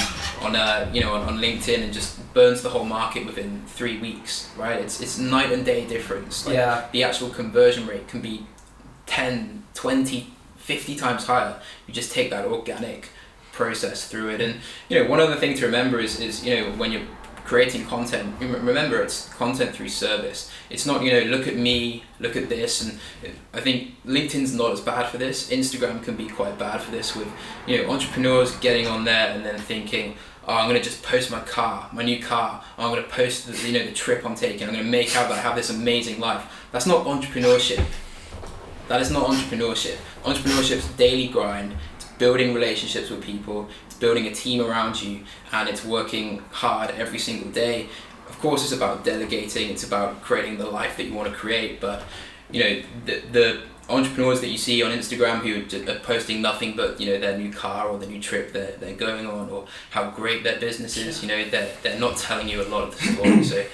on 0.45 0.55
uh, 0.55 0.89
you 0.93 1.01
know 1.01 1.13
on, 1.13 1.21
on 1.29 1.37
LinkedIn 1.39 1.83
and 1.83 1.93
just 1.93 2.11
burns 2.33 2.61
the 2.63 2.69
whole 2.69 2.85
market 2.85 3.25
within 3.25 3.61
three 3.67 3.97
weeks. 3.99 4.49
Right? 4.57 4.79
It's 4.79 4.99
it's 5.01 5.17
night 5.17 5.51
and 5.53 5.63
day 5.65 5.85
difference. 5.87 6.45
Like, 6.45 6.55
yeah. 6.55 6.87
the 6.91 7.03
actual 7.03 7.29
conversion 7.29 7.87
rate 7.87 8.07
can 8.09 8.19
be 8.21 8.45
10, 9.05 9.63
20, 9.75 10.27
50 10.65 10.95
times 10.95 11.25
higher. 11.25 11.59
You 11.85 11.93
just 11.93 12.11
take 12.11 12.31
that 12.31 12.45
organic 12.45 13.09
process 13.51 14.07
through 14.07 14.29
it. 14.29 14.41
And, 14.41 14.61
you 14.89 14.99
know, 14.99 15.09
one 15.09 15.19
other 15.19 15.35
thing 15.35 15.55
to 15.57 15.65
remember 15.65 15.99
is, 15.99 16.19
is 16.19 16.43
you 16.43 16.55
know, 16.55 16.71
when 16.71 16.91
you're 16.91 17.05
creating 17.45 17.85
content, 17.85 18.33
remember 18.39 18.99
it's 18.99 19.29
content 19.35 19.75
through 19.75 19.89
service. 19.89 20.51
It's 20.71 20.87
not, 20.87 21.03
you 21.03 21.11
know, 21.11 21.21
look 21.29 21.47
at 21.47 21.55
me, 21.55 22.03
look 22.19 22.35
at 22.35 22.49
this. 22.49 22.81
And 22.81 22.99
I 23.53 23.61
think 23.61 24.03
LinkedIn's 24.05 24.55
not 24.55 24.71
as 24.71 24.81
bad 24.81 25.09
for 25.09 25.19
this. 25.19 25.51
Instagram 25.51 26.03
can 26.03 26.15
be 26.15 26.27
quite 26.27 26.57
bad 26.57 26.81
for 26.81 26.89
this 26.89 27.15
with, 27.15 27.27
you 27.67 27.83
know, 27.83 27.91
entrepreneurs 27.91 28.55
getting 28.57 28.87
on 28.87 29.05
there 29.05 29.35
and 29.35 29.45
then 29.45 29.59
thinking, 29.59 30.15
oh, 30.47 30.55
I'm 30.55 30.67
gonna 30.67 30.81
just 30.81 31.03
post 31.03 31.29
my 31.29 31.41
car, 31.41 31.87
my 31.93 32.03
new 32.03 32.19
car. 32.21 32.63
Oh, 32.79 32.87
I'm 32.87 32.95
gonna 32.95 33.07
post 33.07 33.45
the, 33.45 33.67
you 33.67 33.77
know 33.77 33.85
the 33.85 33.93
trip 33.93 34.25
I'm 34.25 34.35
taking. 34.35 34.67
I'm 34.67 34.73
gonna 34.73 34.83
make 34.83 35.15
out 35.15 35.29
that 35.29 35.37
I 35.37 35.41
have 35.41 35.55
this 35.55 35.69
amazing 35.69 36.19
life. 36.19 36.43
That's 36.71 36.87
not 36.87 37.05
entrepreneurship. 37.05 37.85
That 38.87 39.01
is 39.01 39.11
not 39.11 39.29
entrepreneurship. 39.29 39.97
Entrepreneurship's 40.23 40.87
daily 40.93 41.27
grind. 41.27 41.75
It's 41.95 42.05
building 42.05 42.53
relationships 42.53 43.09
with 43.09 43.23
people. 43.23 43.67
It's 43.87 43.95
building 43.95 44.27
a 44.27 44.33
team 44.33 44.61
around 44.61 45.01
you, 45.01 45.21
and 45.51 45.67
it's 45.67 45.83
working 45.83 46.43
hard 46.51 46.91
every 46.91 47.19
single 47.19 47.51
day. 47.51 47.89
Of 48.29 48.39
course, 48.39 48.63
it's 48.63 48.73
about 48.73 49.03
delegating. 49.03 49.69
It's 49.69 49.83
about 49.83 50.21
creating 50.21 50.57
the 50.57 50.67
life 50.67 50.97
that 50.97 51.05
you 51.05 51.13
want 51.13 51.29
to 51.29 51.35
create. 51.35 51.81
But 51.81 52.03
you 52.51 52.63
know 52.63 52.81
the 53.05 53.21
the 53.31 53.61
entrepreneurs 53.89 54.41
that 54.41 54.49
you 54.49 54.57
see 54.57 54.81
on 54.81 54.91
Instagram 54.91 55.39
who 55.39 55.61
are 55.61 55.95
are 55.95 55.99
posting 55.99 56.41
nothing 56.41 56.75
but 56.75 56.99
you 56.99 57.07
know 57.11 57.19
their 57.19 57.37
new 57.37 57.51
car 57.51 57.87
or 57.87 57.99
the 57.99 58.07
new 58.07 58.19
trip 58.19 58.51
they're, 58.51 58.75
they're 58.77 58.95
going 58.95 59.27
on 59.27 59.47
or 59.49 59.65
how 59.91 60.09
great 60.09 60.43
their 60.43 60.59
business 60.59 60.97
is. 60.97 61.21
You 61.21 61.27
know 61.27 61.49
they're 61.49 61.71
they're 61.83 61.99
not 61.99 62.17
telling 62.17 62.49
you 62.49 62.61
a 62.61 62.67
lot 62.69 62.83
of 62.83 62.97
the 62.97 63.13
story. 63.13 63.43
So 63.43 63.65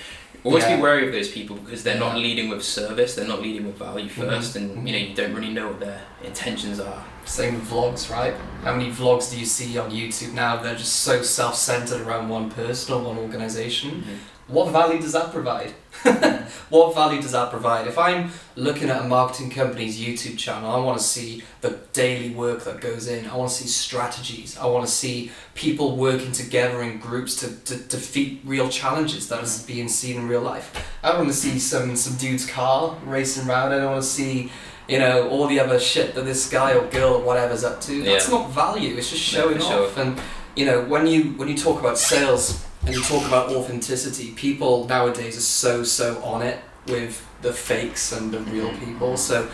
always 0.43 0.63
Yeah. 0.63 0.75
be 0.75 0.81
wary 0.81 1.07
of 1.07 1.13
those 1.13 1.29
people 1.29 1.55
because 1.57 1.83
they're 1.83 1.99
not 1.99 2.17
leading 2.17 2.49
with 2.49 2.63
service. 2.63 3.15
They're 3.15 3.27
not 3.27 3.41
leading 3.41 3.65
with 3.67 3.77
value 3.77 4.09
1st 4.09 4.53
Mhm. 4.53 4.55
and 4.55 4.87
you 4.87 4.93
know 4.93 4.99
you 5.07 5.13
don't 5.15 5.33
really 5.33 5.53
know 5.53 5.67
what 5.67 5.79
their 5.79 6.01
intentions 6.23 6.79
are. 6.79 7.03
Same 7.25 7.55
with 7.59 7.69
vlogs, 7.69 8.09
right? 8.09 8.33
How 8.63 8.73
many 8.73 8.89
vlogs 8.91 9.29
do 9.31 9.39
you 9.39 9.45
see 9.45 9.77
on 9.77 9.91
YouTube 9.91 10.33
now? 10.33 10.57
They're 10.57 10.75
just 10.75 11.03
so 11.03 11.21
self-centered 11.21 12.01
around 12.01 12.29
one 12.29 12.49
person 12.49 12.95
or 12.95 13.01
one 13.03 13.17
organization. 13.17 14.03
What 14.51 14.71
value 14.71 14.99
does 14.99 15.13
that 15.13 15.31
provide? 15.31 15.71
what 16.69 16.93
value 16.93 17.21
does 17.21 17.31
that 17.31 17.51
provide? 17.51 17.87
If 17.87 17.97
I'm 17.97 18.31
looking 18.57 18.89
at 18.89 19.01
a 19.01 19.07
marketing 19.07 19.49
company's 19.49 19.97
YouTube 19.97 20.37
channel, 20.37 20.69
I 20.69 20.79
want 20.79 20.97
to 20.97 21.03
see 21.03 21.43
the 21.61 21.79
daily 21.93 22.31
work 22.31 22.65
that 22.65 22.81
goes 22.81 23.07
in. 23.07 23.27
I 23.27 23.35
want 23.37 23.49
to 23.49 23.55
see 23.55 23.67
strategies. 23.69 24.57
I 24.57 24.65
want 24.65 24.85
to 24.85 24.91
see 24.91 25.31
people 25.55 25.95
working 25.95 26.33
together 26.33 26.81
in 26.81 26.99
groups 26.99 27.35
to, 27.37 27.55
to 27.63 27.77
defeat 27.77 28.41
real 28.43 28.67
challenges 28.67 29.29
that 29.29 29.41
is 29.41 29.63
being 29.63 29.87
seen 29.87 30.17
in 30.17 30.27
real 30.27 30.41
life. 30.41 30.85
I 31.01 31.15
want 31.15 31.29
to 31.29 31.33
see 31.33 31.57
some 31.57 31.95
some 31.95 32.17
dude's 32.17 32.45
car 32.45 32.97
racing 33.05 33.47
around. 33.47 33.71
I 33.71 33.77
don't 33.77 33.91
want 33.91 34.03
to 34.03 34.09
see 34.09 34.51
you 34.89 34.99
know 34.99 35.29
all 35.29 35.47
the 35.47 35.61
other 35.61 35.79
shit 35.79 36.13
that 36.15 36.25
this 36.25 36.49
guy 36.49 36.73
or 36.73 36.85
girl 36.87 37.13
or 37.13 37.21
whatever's 37.23 37.63
up 37.63 37.79
to. 37.81 38.03
That's 38.03 38.29
not 38.29 38.49
value. 38.51 38.97
It's 38.97 39.11
just 39.11 39.33
No, 39.33 39.41
showing 39.43 39.59
sure. 39.59 39.85
off. 39.85 39.97
And 39.97 40.19
you 40.57 40.65
know 40.65 40.83
when 40.83 41.07
you 41.07 41.31
when 41.37 41.47
you 41.47 41.55
talk 41.55 41.79
about 41.79 41.97
sales 41.97 42.65
and 42.85 42.95
you 42.95 43.01
talk 43.03 43.25
about 43.27 43.49
authenticity, 43.49 44.31
people 44.31 44.85
nowadays 44.87 45.37
are 45.37 45.41
so 45.41 45.83
so 45.83 46.21
on 46.23 46.41
it 46.41 46.59
with 46.87 47.25
the 47.41 47.53
fakes 47.53 48.11
and 48.11 48.31
the 48.31 48.39
real 48.39 48.69
mm-hmm. 48.69 48.85
people. 48.85 49.17
So. 49.17 49.49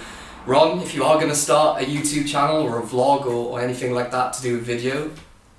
Ron, 0.45 0.79
if 0.79 0.95
you 0.95 1.03
are 1.03 1.17
going 1.17 1.27
to 1.27 1.35
start 1.35 1.81
a 1.81 1.85
YouTube 1.85 2.25
channel 2.25 2.61
or 2.61 2.79
a 2.79 2.81
vlog 2.81 3.25
or, 3.25 3.33
or 3.33 3.59
anything 3.59 3.91
like 3.91 4.11
that 4.11 4.31
to 4.31 4.41
do 4.41 4.55
a 4.55 4.59
video, 4.59 5.11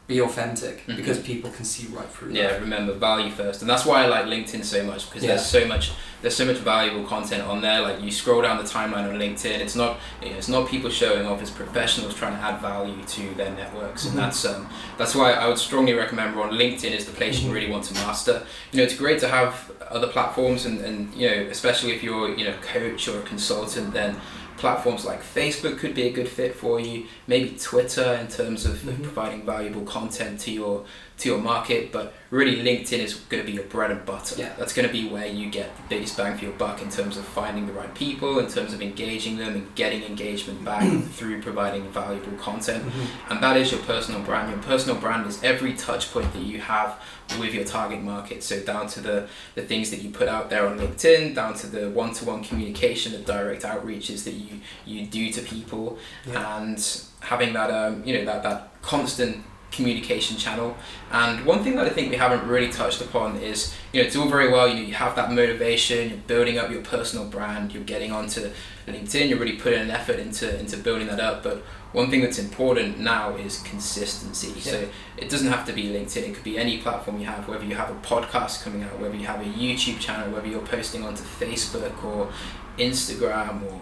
be 0.09 0.23
authentic 0.23 0.85
Mhm. 0.87 0.97
because 0.97 1.19
people 1.19 1.51
can 1.51 1.65
see 1.67 1.87
right 1.93 2.09
through 2.11 2.33
Yeah, 2.33 2.57
remember 2.59 2.95
value 2.95 3.31
first, 3.31 3.61
and 3.61 3.69
that's 3.71 3.85
why 3.85 4.05
I 4.05 4.07
like 4.07 4.25
LinkedIn 4.25 4.65
so 4.65 4.83
much 4.83 5.07
because 5.09 5.23
Yeah. 5.23 5.29
there's 5.37 5.47
so 5.47 5.67
much 5.67 5.93
there's 6.21 6.35
so 6.35 6.45
much 6.45 6.57
valuable 6.57 7.05
content 7.07 7.45
on 7.45 7.61
there. 7.61 7.81
Like 7.81 8.01
you 8.03 8.11
scroll 8.11 8.43
down 8.43 8.57
the 8.59 8.65
timeline 8.65 9.07
on 9.09 9.17
LinkedIn, 9.21 9.61
it's 9.61 9.77
not 9.77 10.01
you 10.21 10.31
know, 10.31 10.37
it's 10.37 10.49
not 10.49 10.67
people 10.69 10.91
showing 10.91 11.27
off. 11.27 11.41
It's 11.43 11.51
professionals 11.51 12.15
trying 12.15 12.33
to 12.37 12.43
add 12.43 12.61
value 12.61 12.97
to 13.17 13.35
their 13.37 13.51
networks, 13.51 14.05
Mhm. 14.05 14.09
and 14.11 14.19
that's 14.19 14.45
um 14.47 14.67
that's 14.97 15.15
why 15.15 15.33
I 15.35 15.47
would 15.47 15.59
strongly 15.59 15.93
recommend 15.93 16.35
Ron. 16.35 16.51
LinkedIn 16.53 16.91
is 16.99 17.05
the 17.05 17.13
place 17.13 17.37
Mhm. 17.39 17.45
you 17.45 17.53
really 17.53 17.71
want 17.71 17.85
to 17.85 17.95
master. 17.95 18.43
You 18.73 18.79
know, 18.79 18.85
it's 18.85 18.95
great 18.97 19.21
to 19.21 19.29
have 19.29 19.71
other 19.91 20.09
platforms, 20.09 20.65
and 20.65 20.81
and 20.81 21.15
you 21.15 21.29
know 21.31 21.47
especially 21.51 21.93
if 21.93 22.03
you're 22.03 22.35
you 22.35 22.45
know 22.47 22.55
a 22.61 22.67
coach 22.79 23.07
or 23.09 23.19
a 23.19 23.23
consultant, 23.23 23.93
then 23.93 24.17
platforms 24.59 25.05
like 25.05 25.23
Facebook 25.23 25.79
could 25.79 25.95
be 25.95 26.03
a 26.09 26.11
good 26.13 26.29
fit 26.29 26.55
for 26.55 26.79
you. 26.81 27.07
Maybe 27.27 27.57
Twitter 27.61 28.15
in 28.21 28.29
terms 28.29 28.65
of, 28.67 28.77
Mhm. 28.79 29.03
providing 29.03 29.43
valuable 29.47 29.83
content 29.83 30.41
to 30.41 30.51
your 30.51 30.85
to 31.19 31.29
your 31.29 31.39
market, 31.39 31.91
but 31.91 32.15
really 32.31 32.55
LinkedIn 32.63 33.01
is 33.01 33.15
going 33.29 33.43
to 33.43 33.47
be 33.51 33.51
your 33.51 33.65
bread 33.65 33.91
and 33.91 34.07
butter. 34.07 34.37
Yeah. 34.39 34.53
That's 34.57 34.73
going 34.73 34.87
to 34.87 34.93
be 34.93 35.09
where 35.09 35.27
you 35.27 35.51
get 35.51 35.77
the 35.77 35.83
biggest 35.89 36.17
bang 36.17 36.39
for 36.39 36.45
your 36.45 36.53
buck 36.55 36.81
in 36.81 36.91
terms 36.91 37.17
of 37.17 37.25
finding 37.25 37.67
the 37.67 37.73
right 37.73 37.93
people, 37.93 38.39
in 38.39 38.47
terms 38.47 38.73
of 38.73 38.81
engaging 38.81 39.37
them 39.37 39.55
and 39.55 39.75
getting 39.75 40.05
engagement 40.05 40.65
back 40.65 40.87
through 41.17 41.43
providing 41.43 41.83
valuable 41.91 42.39
content. 42.39 42.85
Mhm. 42.85 43.31
And 43.31 43.43
that 43.43 43.57
is 43.57 43.73
your 43.73 43.81
personal 43.81 44.21
brand. 44.21 44.51
Your 44.51 44.61
personal 44.61 44.95
brand 44.95 45.27
is 45.27 45.43
every 45.43 45.73
touch 45.73 46.13
point 46.13 46.33
that 46.35 46.43
you 46.43 46.61
have 46.61 47.01
with 47.39 47.53
your 47.53 47.65
target 47.65 48.03
market. 48.03 48.43
So 48.43 48.61
down 48.61 48.87
to 48.89 49.01
the, 49.01 49.29
the 49.55 49.63
things 49.63 49.91
that 49.91 50.03
you 50.03 50.11
put 50.11 50.29
out 50.29 50.49
there 50.51 50.67
on 50.67 50.79
LinkedIn, 50.79 51.35
down 51.35 51.55
to 51.55 51.67
the 51.67 51.91
one-to-one 51.91 52.43
communication, 52.45 53.13
the 53.13 53.19
direct 53.19 53.63
outreaches 53.63 54.25
that 54.25 54.33
you, 54.35 54.61
you 54.87 55.07
do 55.07 55.31
to 55.33 55.43
people 55.43 55.99
Yeah. 56.27 56.59
and 56.63 57.03
having 57.21 57.53
that 57.53 57.71
um, 57.71 58.03
you 58.05 58.17
know 58.17 58.25
that, 58.25 58.43
that 58.45 58.81
constant 58.81 59.45
communication 59.71 60.37
channel 60.39 60.75
and 61.13 61.45
one 61.45 61.63
thing 61.63 61.77
that 61.77 61.85
I 61.85 61.91
think 61.91 62.11
we 62.11 62.17
haven't 62.17 62.49
really 62.49 62.71
touched 62.71 63.03
upon 63.03 63.37
is 63.37 63.75
you 63.93 64.01
know 64.01 64.07
it's 64.07 64.17
all 64.17 64.27
very 64.29 64.51
well 64.51 64.67
you 64.67 64.75
know 64.75 64.81
you 64.81 64.95
have 64.95 65.15
that 65.17 65.31
motivation 65.31 66.09
you're 66.09 66.19
building 66.27 66.57
up 66.59 66.71
your 66.71 66.81
personal 66.81 67.27
brand 67.27 67.75
you're 67.75 67.83
getting 67.85 68.11
onto 68.11 68.51
LinkedIn 68.87 69.29
you're 69.29 69.39
really 69.39 69.57
putting 69.57 69.81
an 69.81 69.91
effort 69.91 70.19
into 70.19 70.59
into 70.59 70.77
building 70.79 71.07
that 71.09 71.21
up 71.21 71.43
but 71.43 71.63
one 71.93 72.11
thing 72.11 72.21
that's 72.21 72.39
important 72.39 72.99
now 72.99 73.35
is 73.37 73.63
consistency 73.63 74.61
so 74.61 74.89
it 75.17 75.29
doesn't 75.31 75.49
have 75.49 75.65
to 75.67 75.73
be 75.73 75.85
LinkedIn 75.85 76.29
it 76.29 76.35
could 76.35 76.45
be 76.45 76.59
any 76.59 76.79
platform 76.79 77.19
you 77.19 77.27
have 77.27 77.49
whether 77.49 77.65
you 77.65 77.75
have 77.75 77.91
a 77.91 77.95
podcast 78.07 78.63
coming 78.63 78.83
out 78.83 78.99
whether 79.01 79.17
you 79.17 79.27
have 79.27 79.41
a 79.41 79.45
YouTube 79.45 79.99
channel 79.99 80.31
whether 80.35 80.47
you're 80.47 80.61
posting 80.67 81.03
onto 81.05 81.23
Facebook 81.23 82.05
or 82.05 82.31
Instagram 82.79 83.63
or 83.71 83.81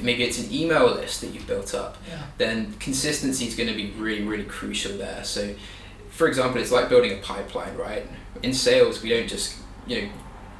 maybe 0.00 0.22
it's 0.24 0.38
an 0.38 0.52
email 0.52 0.86
list 0.86 1.20
that 1.20 1.28
you've 1.28 1.46
built 1.46 1.74
up 1.74 1.96
Yeah. 2.08 2.22
then 2.38 2.74
consistency 2.78 3.46
is 3.46 3.54
going 3.54 3.68
to 3.68 3.74
be 3.74 3.90
really, 3.98 4.22
really 4.22 4.44
crucial 4.44 4.96
there. 4.98 5.24
So, 5.24 5.54
for 6.10 6.28
example, 6.28 6.60
it's 6.60 6.70
like 6.70 6.88
building 6.88 7.12
a 7.12 7.16
pipeline, 7.16 7.74
right? 7.76 8.06
In 8.42 8.52
sales, 8.52 9.02
we 9.02 9.08
don't 9.10 9.28
just 9.28 9.56
you 9.86 10.02
know 10.02 10.08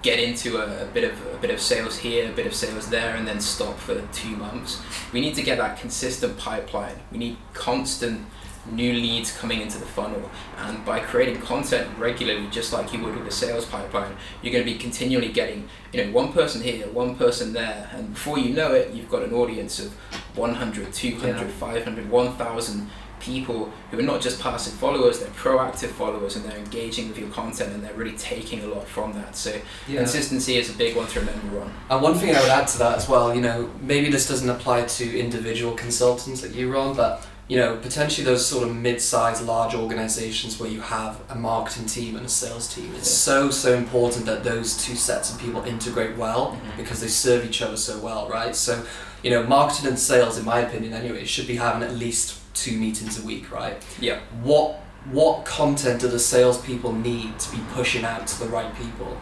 get 0.04 0.20
into 0.20 0.58
a, 0.58 0.84
a 0.84 0.86
bit 0.86 1.02
of 1.10 1.14
a 1.34 1.38
bit 1.38 1.50
of 1.50 1.60
sales 1.60 1.96
here, 1.98 2.28
a 2.30 2.32
bit 2.32 2.46
of 2.46 2.54
sales 2.54 2.88
there, 2.90 3.16
and 3.16 3.26
then 3.26 3.40
stop 3.40 3.76
for 3.78 4.00
two 4.12 4.36
months. 4.36 4.80
We 5.12 5.20
need 5.20 5.34
to 5.36 5.42
get 5.42 5.56
that 5.58 5.80
consistent 5.80 6.36
pipeline. 6.36 6.96
We 7.10 7.18
need 7.18 7.38
constant 7.54 8.26
new 8.70 8.92
leads 8.92 9.36
coming 9.36 9.60
into 9.60 9.78
the 9.78 9.84
funnel 9.84 10.30
and 10.56 10.82
by 10.86 10.98
creating 10.98 11.38
content 11.42 11.86
regularly 11.98 12.48
just 12.48 12.72
like 12.72 12.94
you 12.94 13.02
would 13.04 13.14
with 13.14 13.28
a 13.28 13.30
sales 13.30 13.66
pipeline 13.66 14.16
you're 14.40 14.54
going 14.54 14.64
to 14.64 14.72
be 14.72 14.78
continually 14.78 15.28
getting 15.30 15.68
you 15.92 16.02
know 16.02 16.10
one 16.12 16.32
person 16.32 16.62
here 16.62 16.86
one 16.88 17.14
person 17.14 17.52
there 17.52 17.90
and 17.92 18.14
before 18.14 18.38
you 18.38 18.54
know 18.54 18.72
it 18.72 18.90
you've 18.94 19.10
got 19.10 19.22
an 19.22 19.34
audience 19.34 19.78
of 19.78 19.92
100 20.36 20.94
200 20.94 21.40
Yeah. 21.42 21.48
500 21.48 22.10
1000 22.10 22.90
people 23.20 23.70
who 23.90 23.98
are 23.98 24.02
not 24.02 24.20
just 24.20 24.40
passive 24.40 24.72
followers 24.74 25.20
they're 25.20 25.28
proactive 25.30 25.88
followers 25.88 26.36
and 26.36 26.44
they're 26.44 26.58
engaging 26.58 27.08
with 27.08 27.18
your 27.18 27.28
content 27.30 27.72
and 27.72 27.82
they're 27.82 27.94
really 27.94 28.16
taking 28.18 28.62
a 28.62 28.66
lot 28.66 28.86
from 28.86 29.12
that 29.14 29.34
so 29.36 29.50
Yeah. 29.88 29.98
consistency 29.98 30.56
is 30.56 30.68
a 30.70 30.74
big 30.74 30.96
one 30.96 31.06
to 31.08 31.20
remember 31.20 31.60
on 31.60 31.72
And 31.90 32.02
one 32.02 32.14
thing 32.14 32.34
I 32.36 32.40
would 32.40 32.50
add 32.50 32.68
to 32.68 32.78
that 32.78 32.98
as 32.98 33.08
well, 33.08 33.34
you 33.34 33.40
know, 33.40 33.70
maybe 33.80 34.10
this 34.10 34.26
doesn't 34.28 34.48
apply 34.50 34.82
to 34.84 35.18
individual 35.18 35.74
consultants 35.74 36.42
like 36.42 36.54
you, 36.54 36.72
Ron, 36.72 36.94
but 36.96 37.26
you 37.46 37.58
know, 37.58 37.76
potentially 37.76 38.24
those 38.24 38.44
sort 38.46 38.66
of 38.66 38.74
mid-sized, 38.74 39.44
large 39.44 39.74
organizations 39.74 40.58
where 40.58 40.70
you 40.70 40.80
have 40.80 41.20
a 41.28 41.34
marketing 41.34 41.84
team 41.84 42.16
and 42.16 42.24
a 42.24 42.28
sales 42.28 42.74
team. 42.74 42.90
It's 42.96 43.10
so 43.10 43.50
so 43.50 43.74
important 43.74 44.24
that 44.26 44.44
those 44.44 44.82
two 44.82 44.94
sets 44.96 45.30
of 45.30 45.38
people 45.38 45.62
integrate 45.64 46.16
well 46.16 46.56
Mhm. 46.56 46.76
because 46.78 47.00
they 47.00 47.08
serve 47.08 47.44
each 47.44 47.60
other 47.60 47.76
so 47.76 47.98
well, 47.98 48.28
right? 48.30 48.56
So, 48.56 48.82
you 49.22 49.30
know, 49.30 49.42
marketing 49.42 49.88
and 49.88 49.98
sales, 49.98 50.38
in 50.38 50.44
my 50.46 50.60
opinion, 50.60 50.94
anyway, 50.94 51.24
should 51.26 51.46
be 51.46 51.56
having 51.56 51.82
at 51.82 51.94
least 51.94 52.34
two 52.54 52.78
meetings 52.78 53.22
a 53.22 53.26
week, 53.26 53.52
right? 53.52 53.84
Yeah. 54.00 54.20
What 54.42 54.80
what 55.10 55.44
content 55.44 56.00
do 56.00 56.08
the 56.08 56.18
salespeople 56.18 56.92
need 56.92 57.38
to 57.38 57.50
be 57.54 57.62
pushing 57.72 58.04
out 58.04 58.26
to 58.26 58.40
the 58.40 58.46
right 58.46 58.74
people? 58.76 59.18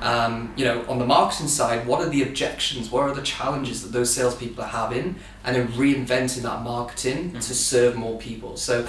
Um, 0.00 0.52
you 0.56 0.64
know, 0.64 0.84
on 0.88 0.98
the 0.98 1.06
marketing 1.06 1.48
side, 1.48 1.86
what 1.86 2.00
are 2.00 2.08
the 2.08 2.22
objections? 2.22 2.90
What 2.90 3.02
are 3.02 3.14
the 3.14 3.22
challenges 3.22 3.82
that 3.82 3.92
those 3.92 4.12
salespeople 4.12 4.64
are 4.64 4.68
having? 4.68 5.16
And 5.46 5.54
then 5.56 5.68
reinventing 5.68 6.42
that 6.42 6.62
marketing 6.62 7.30
Mhm. 7.30 7.46
to 7.46 7.54
serve 7.54 7.94
more 7.94 8.18
people. 8.18 8.56
So, 8.56 8.84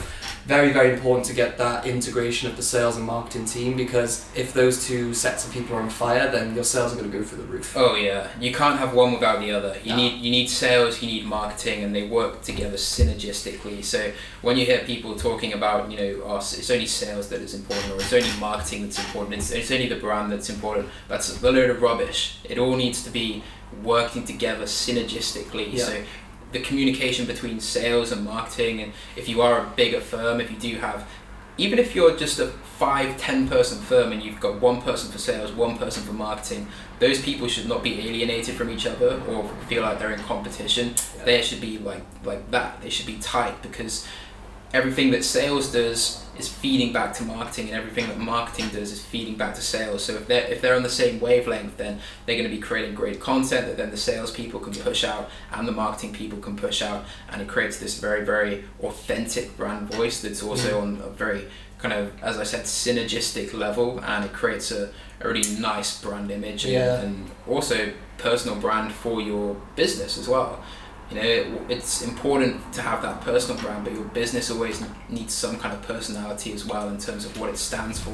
very, 0.48 0.72
very 0.74 0.92
important 0.94 1.26
to 1.28 1.34
get 1.34 1.58
that 1.60 1.86
integration 1.86 2.50
of 2.50 2.58
the 2.58 2.64
sales 2.64 2.96
and 2.98 3.06
marketing 3.06 3.46
team 3.46 3.78
because 3.78 4.26
if 4.36 4.54
those 4.54 4.88
two 4.88 5.14
sets 5.14 5.46
of 5.46 5.54
people 5.54 5.76
are 5.78 5.82
on 5.82 5.90
fire, 5.92 6.32
then 6.32 6.56
your 6.56 6.64
sales 6.64 6.92
are 6.94 6.96
going 6.96 7.12
to 7.12 7.18
go 7.20 7.24
through 7.24 7.38
the 7.44 7.44
roof. 7.56 7.74
Oh 7.78 7.96
yeah, 7.96 8.28
you 8.40 8.52
can't 8.52 8.80
have 8.80 8.94
one 8.96 9.12
without 9.14 9.40
the 9.40 9.52
other. 9.52 9.76
You 9.84 9.92
No. 9.92 9.98
need 9.98 10.14
you 10.26 10.32
need 10.32 10.50
sales, 10.50 11.00
you 11.02 11.08
need 11.08 11.26
marketing, 11.26 11.84
and 11.84 11.94
they 11.96 12.04
work 12.08 12.42
together 12.42 12.78
synergistically. 12.78 13.84
So 13.84 14.12
when 14.42 14.58
you 14.58 14.66
hear 14.66 14.80
people 14.80 15.16
talking 15.16 15.54
about 15.54 15.92
you 15.92 15.98
know, 15.98 16.22
oh, 16.26 16.38
it's 16.38 16.72
only 16.72 16.88
sales 16.88 17.28
that 17.28 17.42
is 17.42 17.54
important, 17.54 17.92
or 17.94 17.98
it's 18.02 18.14
only 18.14 18.32
marketing 18.40 18.82
that's 18.84 19.00
important, 19.00 19.36
it's, 19.36 19.52
it's 19.52 19.70
only 19.72 19.88
the 19.88 19.96
brand 19.96 20.32
that's 20.32 20.50
important. 20.50 20.88
That's 21.08 21.28
a 21.42 21.52
load 21.52 21.70
of 21.70 21.82
rubbish. 21.82 22.38
It 22.44 22.58
all 22.58 22.76
needs 22.76 23.04
to 23.04 23.10
be 23.12 23.44
working 23.84 24.24
together 24.26 24.66
synergistically. 24.66 25.74
Yeah. 25.74 25.86
So 25.86 25.94
the 26.58 26.64
communication 26.64 27.26
between 27.26 27.60
sales 27.60 28.12
and 28.12 28.26
marketing, 28.26 28.82
and 28.82 28.94
if 29.16 29.30
you 29.30 29.42
are 29.42 29.60
a 29.60 29.70
bigger 29.76 30.02
firm, 30.02 30.42
if 30.42 30.52
you 30.52 30.58
do 30.58 30.76
have 30.80 31.08
even 31.58 31.80
if 31.80 31.96
you're 31.96 32.16
just 32.16 32.40
a 32.40 32.48
five, 32.48 33.18
ten 33.18 33.48
person 33.48 33.80
firm 33.80 34.12
and 34.12 34.22
you've 34.22 34.40
got 34.40 34.62
one 34.62 34.82
person 34.82 35.12
for 35.12 35.18
sales, 35.18 35.52
one 35.52 35.78
person 35.78 36.04
for 36.04 36.14
marketing, 36.14 36.68
those 37.00 37.20
people 37.22 37.48
should 37.48 37.68
not 37.68 37.82
be 37.84 38.00
alienated 38.08 38.56
from 38.56 38.70
each 38.70 38.86
other 38.86 39.20
or 39.28 39.50
feel 39.68 39.82
like 39.82 39.98
they're 39.98 40.12
in 40.12 40.20
competition. 40.22 40.94
They 41.26 41.42
should 41.42 41.60
be 41.60 41.80
like 41.80 42.04
like 42.24 42.50
that. 42.52 42.82
They 42.82 42.90
should 42.90 43.08
be 43.08 43.18
tight 43.18 43.62
because 43.62 44.08
everything 44.74 45.12
that 45.12 45.24
sales 45.24 45.72
does 45.72 46.24
is 46.38 46.48
feeding 46.48 46.94
back 46.94 47.14
to 47.14 47.24
marketing 47.24 47.68
and 47.70 47.76
everything 47.76 48.08
that 48.08 48.18
marketing 48.20 48.68
does 48.70 48.92
is 48.92 49.02
feeding 49.04 49.36
back 49.36 49.56
to 49.56 49.62
sales. 49.62 50.04
So 50.04 50.14
if 50.16 50.28
they're 50.28 50.46
if 50.48 50.62
they're 50.62 50.76
on 50.76 50.84
the 50.84 50.90
same 50.90 51.20
wavelength 51.20 51.78
then 51.78 52.00
they're 52.26 52.36
going 52.38 52.50
to 52.50 52.56
be 52.56 52.62
creating 52.62 52.94
great 52.94 53.20
content 53.20 53.66
that 53.68 53.78
then 53.78 53.92
the 53.92 53.98
sales 53.98 54.30
people 54.32 54.60
can 54.60 54.74
push 54.74 55.04
out 55.04 55.30
and 55.52 55.68
the 55.68 55.72
marketing 55.72 56.14
people 56.14 56.38
can 56.40 56.56
push 56.56 56.82
out 56.82 57.06
and 57.32 57.42
it 57.42 57.48
creates 57.48 57.80
this 57.80 58.00
very 58.00 58.24
very 58.24 58.66
authentic 58.84 59.56
brand 59.58 59.92
voice 59.94 60.22
that's 60.22 60.44
also 60.44 60.82
on 60.82 61.02
a 61.04 61.10
very 61.10 61.48
kind 61.80 61.94
of 61.94 62.12
as 62.22 62.38
I 62.38 62.44
said 62.44 62.66
synergistic 62.66 63.54
level 63.54 64.00
and 64.04 64.26
it 64.26 64.34
creates 64.34 64.72
a, 64.72 64.92
a 65.22 65.28
really 65.28 65.48
nice 65.60 66.02
brand 66.02 66.30
image 66.32 66.66
and, 66.66 66.74
Yeah. 66.74 67.00
and 67.02 67.32
also 67.48 67.94
personal 68.18 68.58
brand 68.60 68.92
for 68.92 69.22
your 69.22 69.56
business 69.76 70.18
as 70.18 70.28
well 70.28 70.64
you 71.10 71.16
know 71.16 71.22
it, 71.22 71.48
it's 71.70 72.02
important 72.02 72.56
to 72.74 72.82
have 72.82 73.02
that 73.02 73.22
personal 73.22 73.60
brand 73.62 73.84
but 73.86 73.94
your 73.94 74.04
business 74.06 74.52
always 74.52 74.84
needs 75.10 75.34
some 75.34 75.58
kind 75.58 75.74
of 75.74 75.82
personality 75.84 76.52
as 76.54 76.66
well 76.66 76.90
in 76.90 76.98
terms 76.98 77.24
of 77.26 77.40
what 77.40 77.50
it 77.50 77.58
stands 77.58 77.98
for 78.00 78.10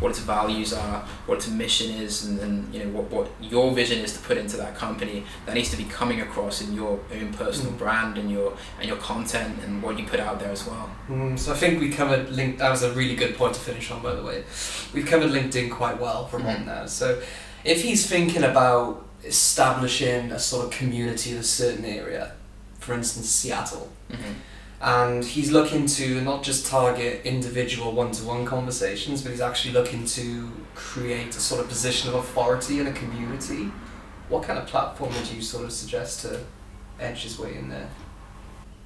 what 0.00 0.10
its 0.10 0.18
values 0.18 0.72
are 0.72 1.00
what 1.26 1.38
its 1.38 1.48
mission 1.48 1.90
is 1.92 2.24
and 2.26 2.38
then 2.40 2.68
you 2.72 2.80
know 2.82 2.90
what, 2.90 3.08
what 3.10 3.30
your 3.40 3.72
vision 3.72 3.98
is 4.00 4.12
to 4.14 4.18
put 4.20 4.36
into 4.36 4.56
that 4.56 4.74
company 4.74 5.22
that 5.46 5.54
needs 5.54 5.70
to 5.70 5.76
be 5.76 5.84
coming 5.84 6.20
across 6.20 6.60
in 6.62 6.74
your 6.74 6.98
own 7.14 7.32
personal 7.32 7.72
Mm. 7.72 7.78
brand 7.78 8.18
and 8.18 8.30
your 8.30 8.52
and 8.80 8.88
your 8.88 8.96
content 8.98 9.58
and 9.64 9.82
what 9.82 9.98
you 9.98 10.04
put 10.04 10.18
out 10.20 10.40
there 10.40 10.50
as 10.50 10.66
well 10.66 10.90
Mm, 11.08 11.38
so 11.38 11.52
I 11.52 11.56
think 11.56 11.80
we 11.80 11.90
covered 11.90 12.30
link. 12.30 12.58
That 12.58 12.70
was 12.70 12.82
a 12.82 12.92
really 12.92 13.16
good 13.16 13.36
point 13.36 13.54
to 13.54 13.60
finish 13.60 13.90
on, 13.90 14.02
by 14.02 14.14
the 14.14 14.22
way. 14.22 14.44
We've 14.94 15.04
covered 15.04 15.30
LinkedIn 15.30 15.70
quite 15.70 16.00
well 16.00 16.26
from 16.26 16.42
Mhm. 16.44 16.54
on 16.60 16.66
now. 16.66 16.86
So 16.86 17.20
if 17.64 17.82
he's 17.82 18.06
thinking 18.06 18.44
about 18.44 19.04
establishing 19.24 20.32
a 20.32 20.38
sort 20.38 20.66
of 20.66 20.70
community 20.70 21.32
in 21.32 21.36
a 21.38 21.42
certain 21.42 21.84
area, 21.84 22.32
for 22.78 22.94
instance 22.94 23.28
Seattle, 23.28 23.88
mm-hmm. 24.10 24.32
and 24.80 25.24
he's 25.24 25.50
looking 25.50 25.86
to 25.86 26.20
not 26.20 26.42
just 26.42 26.66
target 26.66 27.24
individual 27.24 27.92
one-to-one 27.92 28.44
conversations, 28.44 29.22
but 29.22 29.30
he's 29.30 29.40
actually 29.40 29.74
looking 29.74 30.04
to 30.04 30.50
create 30.74 31.36
a 31.36 31.40
sort 31.40 31.60
of 31.60 31.68
position 31.68 32.08
of 32.10 32.16
authority 32.16 32.80
in 32.80 32.86
a 32.86 32.92
community. 32.92 33.70
What 34.28 34.44
kind 34.44 34.58
of 34.58 34.66
platform 34.66 35.14
would 35.14 35.28
you 35.28 35.42
sort 35.42 35.64
of 35.64 35.72
suggest 35.72 36.22
to 36.22 36.40
edge 36.98 37.22
his 37.22 37.38
way 37.38 37.54
in 37.56 37.68
there? 37.68 37.88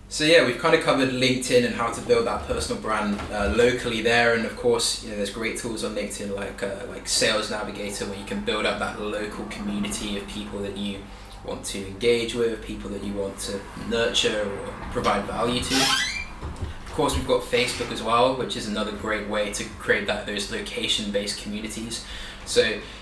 So 0.08 0.24
yeah, 0.24 0.46
we've 0.46 0.58
kind 0.58 0.74
of 0.74 0.82
covered 0.82 1.08
LinkedIn 1.08 1.66
and 1.66 1.74
how 1.74 1.92
to 1.92 2.00
build 2.00 2.28
that 2.28 2.46
personal 2.46 2.80
brand 2.80 3.20
uh, 3.32 3.52
locally 3.56 4.02
there, 4.02 4.34
and 4.34 4.46
of 4.46 4.56
course, 4.56 5.02
you 5.02 5.10
know, 5.10 5.16
there's 5.16 5.30
great 5.30 5.58
tools 5.58 5.82
on 5.82 5.96
LinkedIn 5.96 6.34
like 6.34 6.62
uh, 6.62 6.86
like 6.88 7.08
Sales 7.08 7.50
Navigator 7.50 8.06
where 8.06 8.16
you 8.16 8.24
can 8.24 8.44
build 8.44 8.66
up 8.66 8.78
that 8.78 9.00
local 9.00 9.44
community 9.46 10.16
of 10.16 10.26
people 10.28 10.60
that 10.60 10.76
you 10.76 11.00
want 11.44 11.64
to 11.66 11.86
engage 11.86 12.34
with, 12.34 12.62
people 12.62 12.88
that 12.90 13.02
you 13.02 13.14
want 13.14 13.36
to 13.40 13.60
nurture 13.88 14.48
or 14.48 14.74
provide 14.92 15.24
value 15.24 15.60
to. 15.60 15.74
Of 15.74 16.92
course, 16.92 17.16
we've 17.16 17.26
got 17.26 17.42
Facebook 17.42 17.90
as 17.92 18.02
well, 18.02 18.36
which 18.36 18.56
is 18.56 18.68
another 18.68 18.92
great 18.92 19.28
way 19.28 19.52
to 19.52 19.64
create 19.64 20.06
that 20.06 20.24
those 20.24 20.52
location-based 20.52 21.42
communities. 21.42 22.04
So 22.46 22.60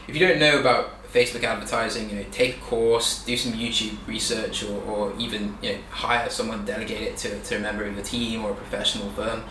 if 0.08 0.16
you 0.16 0.26
don't 0.26 0.38
know 0.38 0.58
about 0.58 1.03
Facebook 1.14 1.44
advertising, 1.44 2.10
you 2.10 2.16
know, 2.16 2.24
take 2.32 2.56
a 2.56 2.60
course, 2.60 3.24
do 3.24 3.36
some 3.36 3.52
YouTube 3.52 3.96
research, 4.06 4.64
or, 4.64 4.82
or 4.82 5.12
even 5.16 5.56
you 5.62 5.72
know, 5.72 5.78
hire 5.88 6.28
someone, 6.28 6.64
delegate 6.64 7.02
it 7.02 7.16
to, 7.18 7.40
to 7.44 7.56
a 7.56 7.60
member 7.60 7.84
of 7.84 7.94
your 7.94 8.04
team 8.04 8.44
or 8.44 8.50
a 8.50 8.54
professional 8.54 9.08
firm, 9.10 9.44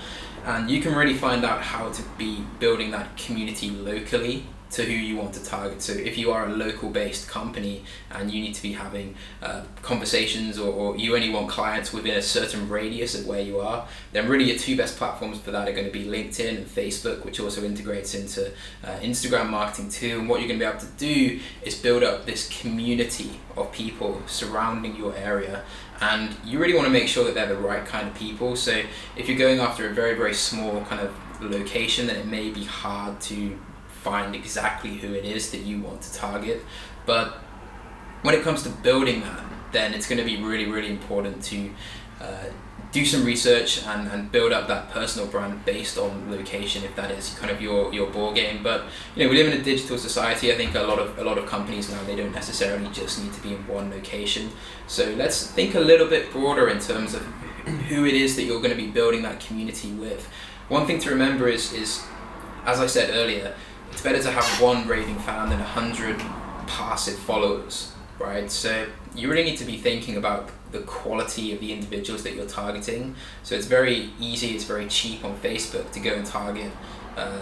and 0.45 0.69
you 0.69 0.81
can 0.81 0.93
really 0.93 1.13
find 1.13 1.45
out 1.45 1.61
how 1.61 1.89
to 1.89 2.03
be 2.17 2.43
building 2.59 2.91
that 2.91 3.15
community 3.15 3.69
locally 3.69 4.45
to 4.73 4.83
who 4.83 4.91
you 4.91 5.15
want 5.15 5.33
to 5.35 5.43
target. 5.43 5.81
So 5.81 5.93
if 5.93 6.17
you 6.17 6.31
are 6.31 6.47
a 6.47 6.49
local 6.49 6.89
based 6.89 7.29
company 7.29 7.83
and 8.09 8.31
you 8.31 8.41
need 8.41 8.55
to 8.55 8.61
be 8.61 8.73
having 8.73 9.15
uh, 9.41 9.63
conversations 9.81 10.57
or, 10.57 10.73
or 10.73 10.97
you 10.97 11.15
only 11.15 11.29
want 11.29 11.47
clients 11.49 11.93
within 11.93 12.17
a 12.17 12.21
certain 12.21 12.67
radius 12.67 13.13
of 13.19 13.27
where 13.27 13.41
you 13.41 13.59
are, 13.59 13.87
then 14.13 14.27
really 14.27 14.45
your 14.45 14.57
two 14.57 14.75
best 14.75 14.97
platforms 14.97 15.39
for 15.39 15.51
that 15.51 15.67
are 15.67 15.71
going 15.71 15.85
to 15.85 15.91
be 15.91 16.05
LinkedIn 16.05 16.57
and 16.57 16.65
Facebook, 16.65 17.23
which 17.23 17.39
also 17.39 17.63
integrates 17.63 18.15
into 18.15 18.51
uh, 18.83 18.97
Instagram 19.01 19.49
marketing 19.49 19.89
too. 19.89 20.19
And 20.19 20.27
what 20.27 20.39
you're 20.39 20.47
going 20.47 20.59
to 20.59 20.65
be 20.65 20.69
able 20.69 20.81
to 20.81 20.97
do 20.97 21.39
is 21.61 21.75
build 21.75 22.03
up 22.03 22.25
this 22.25 22.49
community 22.61 23.39
of 23.55 23.71
people 23.71 24.23
surrounding 24.25 24.95
your 24.95 25.15
area. 25.15 25.63
And 26.01 26.35
you 26.43 26.57
really 26.59 26.73
want 26.73 26.85
to 26.85 26.91
make 26.91 27.07
sure 27.07 27.23
that 27.25 27.35
they're 27.35 27.47
the 27.47 27.57
right 27.57 27.85
kind 27.85 28.07
of 28.07 28.15
people. 28.15 28.55
So 28.55 28.81
if 29.15 29.29
you're 29.29 29.37
going 29.37 29.59
after 29.59 29.87
a 29.87 29.93
very, 29.93 30.15
very 30.15 30.33
small 30.33 30.81
kind 30.81 31.01
of 31.01 31.13
location, 31.41 32.07
then 32.07 32.15
it 32.15 32.25
may 32.25 32.49
be 32.49 32.63
hard 32.63 33.21
to 33.21 33.59
find 34.03 34.35
exactly 34.35 34.95
who 34.95 35.13
it 35.13 35.25
is 35.25 35.51
that 35.51 35.61
you 35.61 35.81
want 35.81 36.01
to 36.01 36.13
target. 36.13 36.61
But 37.05 37.37
when 38.21 38.35
it 38.35 38.43
comes 38.43 38.63
to 38.63 38.69
building 38.69 39.21
that, 39.21 39.43
then 39.71 39.93
it's 39.93 40.07
going 40.07 40.19
to 40.19 40.25
be 40.25 40.41
really, 40.41 40.69
really 40.69 40.89
important 40.89 41.43
to 41.45 41.69
uh, 42.21 42.45
do 42.91 43.03
some 43.05 43.25
research 43.25 43.83
and, 43.85 44.07
and 44.09 44.31
build 44.31 44.51
up 44.51 44.67
that 44.67 44.91
personal 44.91 45.27
brand 45.27 45.65
based 45.65 45.97
on 45.97 46.29
location 46.29 46.83
if 46.83 46.95
that 46.95 47.09
is 47.09 47.33
kind 47.39 47.51
of 47.51 47.59
your, 47.61 47.91
your 47.93 48.09
ball 48.11 48.33
game. 48.33 48.61
But 48.61 48.83
you 49.15 49.23
know, 49.23 49.29
we 49.29 49.37
live 49.37 49.51
in 49.51 49.59
a 49.59 49.63
digital 49.63 49.97
society. 49.97 50.53
I 50.53 50.55
think 50.55 50.75
a 50.75 50.81
lot 50.81 50.99
of 50.99 51.17
a 51.17 51.23
lot 51.23 51.37
of 51.37 51.47
companies 51.47 51.89
now 51.89 52.01
they 52.03 52.15
don't 52.15 52.31
necessarily 52.31 52.87
just 52.91 53.21
need 53.21 53.33
to 53.33 53.41
be 53.41 53.55
in 53.55 53.67
one 53.67 53.89
location. 53.89 54.51
So 54.87 55.11
let's 55.17 55.47
think 55.47 55.73
a 55.73 55.79
little 55.79 56.07
bit 56.07 56.31
broader 56.31 56.69
in 56.69 56.79
terms 56.79 57.15
of 57.15 57.23
who 57.89 58.05
it 58.05 58.13
is 58.13 58.35
that 58.35 58.43
you're 58.43 58.61
going 58.61 58.77
to 58.77 58.83
be 58.85 58.91
building 58.91 59.23
that 59.23 59.39
community 59.39 59.91
with. 59.93 60.29
One 60.69 60.85
thing 60.85 60.99
to 60.99 61.09
remember 61.09 61.47
is 61.47 61.73
is 61.73 62.03
as 62.65 62.79
I 62.79 62.87
said 62.87 63.09
earlier, 63.13 63.55
it's 63.93 64.01
better 64.01 64.21
to 64.23 64.31
have 64.31 64.43
one 64.59 64.87
raving 64.87 65.19
fan 65.19 65.49
than 65.49 65.59
a 65.59 65.63
hundred 65.63 66.19
passive 66.65 67.17
followers, 67.19 67.91
right? 68.17 68.49
So 68.49 68.87
you 69.15 69.29
really 69.29 69.43
need 69.43 69.57
to 69.57 69.65
be 69.65 69.77
thinking 69.77 70.17
about 70.17 70.49
the 70.71 70.79
quality 70.79 71.53
of 71.53 71.59
the 71.59 71.71
individuals 71.71 72.23
that 72.23 72.33
you're 72.33 72.47
targeting. 72.47 73.15
So 73.43 73.53
it's 73.53 73.67
very 73.67 74.09
easy, 74.19 74.55
it's 74.55 74.63
very 74.63 74.87
cheap 74.87 75.23
on 75.23 75.37
Facebook 75.37 75.91
to 75.91 75.99
go 75.99 76.11
and 76.15 76.25
target 76.25 76.71
uh, 77.15 77.41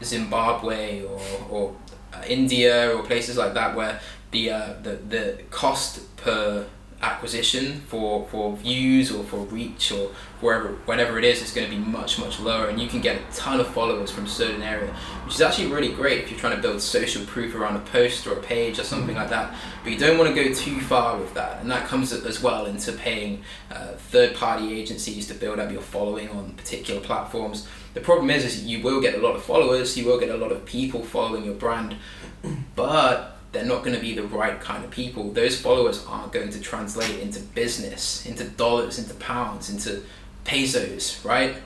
Zimbabwe 0.00 1.04
or, 1.04 1.20
or 1.50 1.76
uh, 2.14 2.22
India 2.28 2.96
or 2.96 3.02
places 3.02 3.36
like 3.36 3.54
that 3.54 3.74
where 3.74 4.00
the, 4.30 4.52
uh, 4.52 4.74
the, 4.80 5.00
the 5.08 5.42
cost 5.50 6.16
per 6.16 6.64
acquisition 7.00 7.80
for, 7.82 8.26
for 8.26 8.56
views 8.56 9.12
or 9.12 9.22
for 9.22 9.38
reach 9.46 9.92
or 9.92 10.10
wherever 10.40 10.68
whenever 10.84 11.18
it 11.18 11.24
is 11.24 11.40
is 11.40 11.52
going 11.52 11.68
to 11.68 11.76
be 11.76 11.80
much 11.80 12.18
much 12.18 12.40
lower 12.40 12.68
and 12.68 12.80
you 12.80 12.88
can 12.88 13.00
get 13.00 13.16
a 13.16 13.36
ton 13.36 13.60
of 13.60 13.68
followers 13.68 14.10
from 14.10 14.24
a 14.24 14.28
certain 14.28 14.62
area 14.62 14.92
which 15.24 15.34
is 15.34 15.40
actually 15.40 15.66
really 15.66 15.90
great 15.92 16.22
if 16.22 16.30
you're 16.30 16.38
trying 16.38 16.54
to 16.54 16.62
build 16.62 16.80
social 16.80 17.24
proof 17.26 17.54
around 17.54 17.76
a 17.76 17.80
post 17.90 18.26
or 18.26 18.32
a 18.32 18.42
page 18.42 18.78
or 18.78 18.84
something 18.84 19.14
like 19.14 19.28
that 19.28 19.54
but 19.84 19.92
you 19.92 19.98
don't 19.98 20.18
want 20.18 20.32
to 20.32 20.44
go 20.44 20.52
too 20.52 20.80
far 20.80 21.16
with 21.18 21.32
that 21.34 21.60
and 21.60 21.70
that 21.70 21.86
comes 21.86 22.12
as 22.12 22.42
well 22.42 22.66
into 22.66 22.92
paying 22.92 23.42
uh, 23.70 23.92
third 24.10 24.34
party 24.34 24.78
agencies 24.78 25.26
to 25.28 25.34
build 25.34 25.58
up 25.58 25.70
your 25.70 25.80
following 25.80 26.28
on 26.30 26.52
particular 26.52 27.00
platforms. 27.00 27.68
The 27.94 28.00
problem 28.00 28.30
is 28.30 28.44
is 28.44 28.64
you 28.64 28.82
will 28.82 29.00
get 29.00 29.14
a 29.14 29.18
lot 29.18 29.36
of 29.36 29.42
followers 29.42 29.96
you 29.96 30.04
will 30.04 30.18
get 30.18 30.30
a 30.30 30.36
lot 30.36 30.52
of 30.52 30.64
people 30.64 31.02
following 31.02 31.44
your 31.44 31.54
brand 31.54 31.96
but 32.76 33.37
they're 33.52 33.64
not 33.64 33.82
going 33.82 33.94
to 33.94 34.00
be 34.00 34.14
the 34.14 34.24
right 34.24 34.60
kind 34.60 34.84
of 34.84 34.90
people. 34.90 35.32
Those 35.32 35.60
followers 35.60 36.04
aren't 36.06 36.32
going 36.32 36.50
to 36.50 36.60
translate 36.60 37.18
into 37.20 37.40
business, 37.40 38.26
into 38.26 38.44
dollars, 38.44 38.98
into 38.98 39.14
pounds, 39.14 39.70
into 39.70 40.02
pesos, 40.44 41.24
right? 41.24 41.56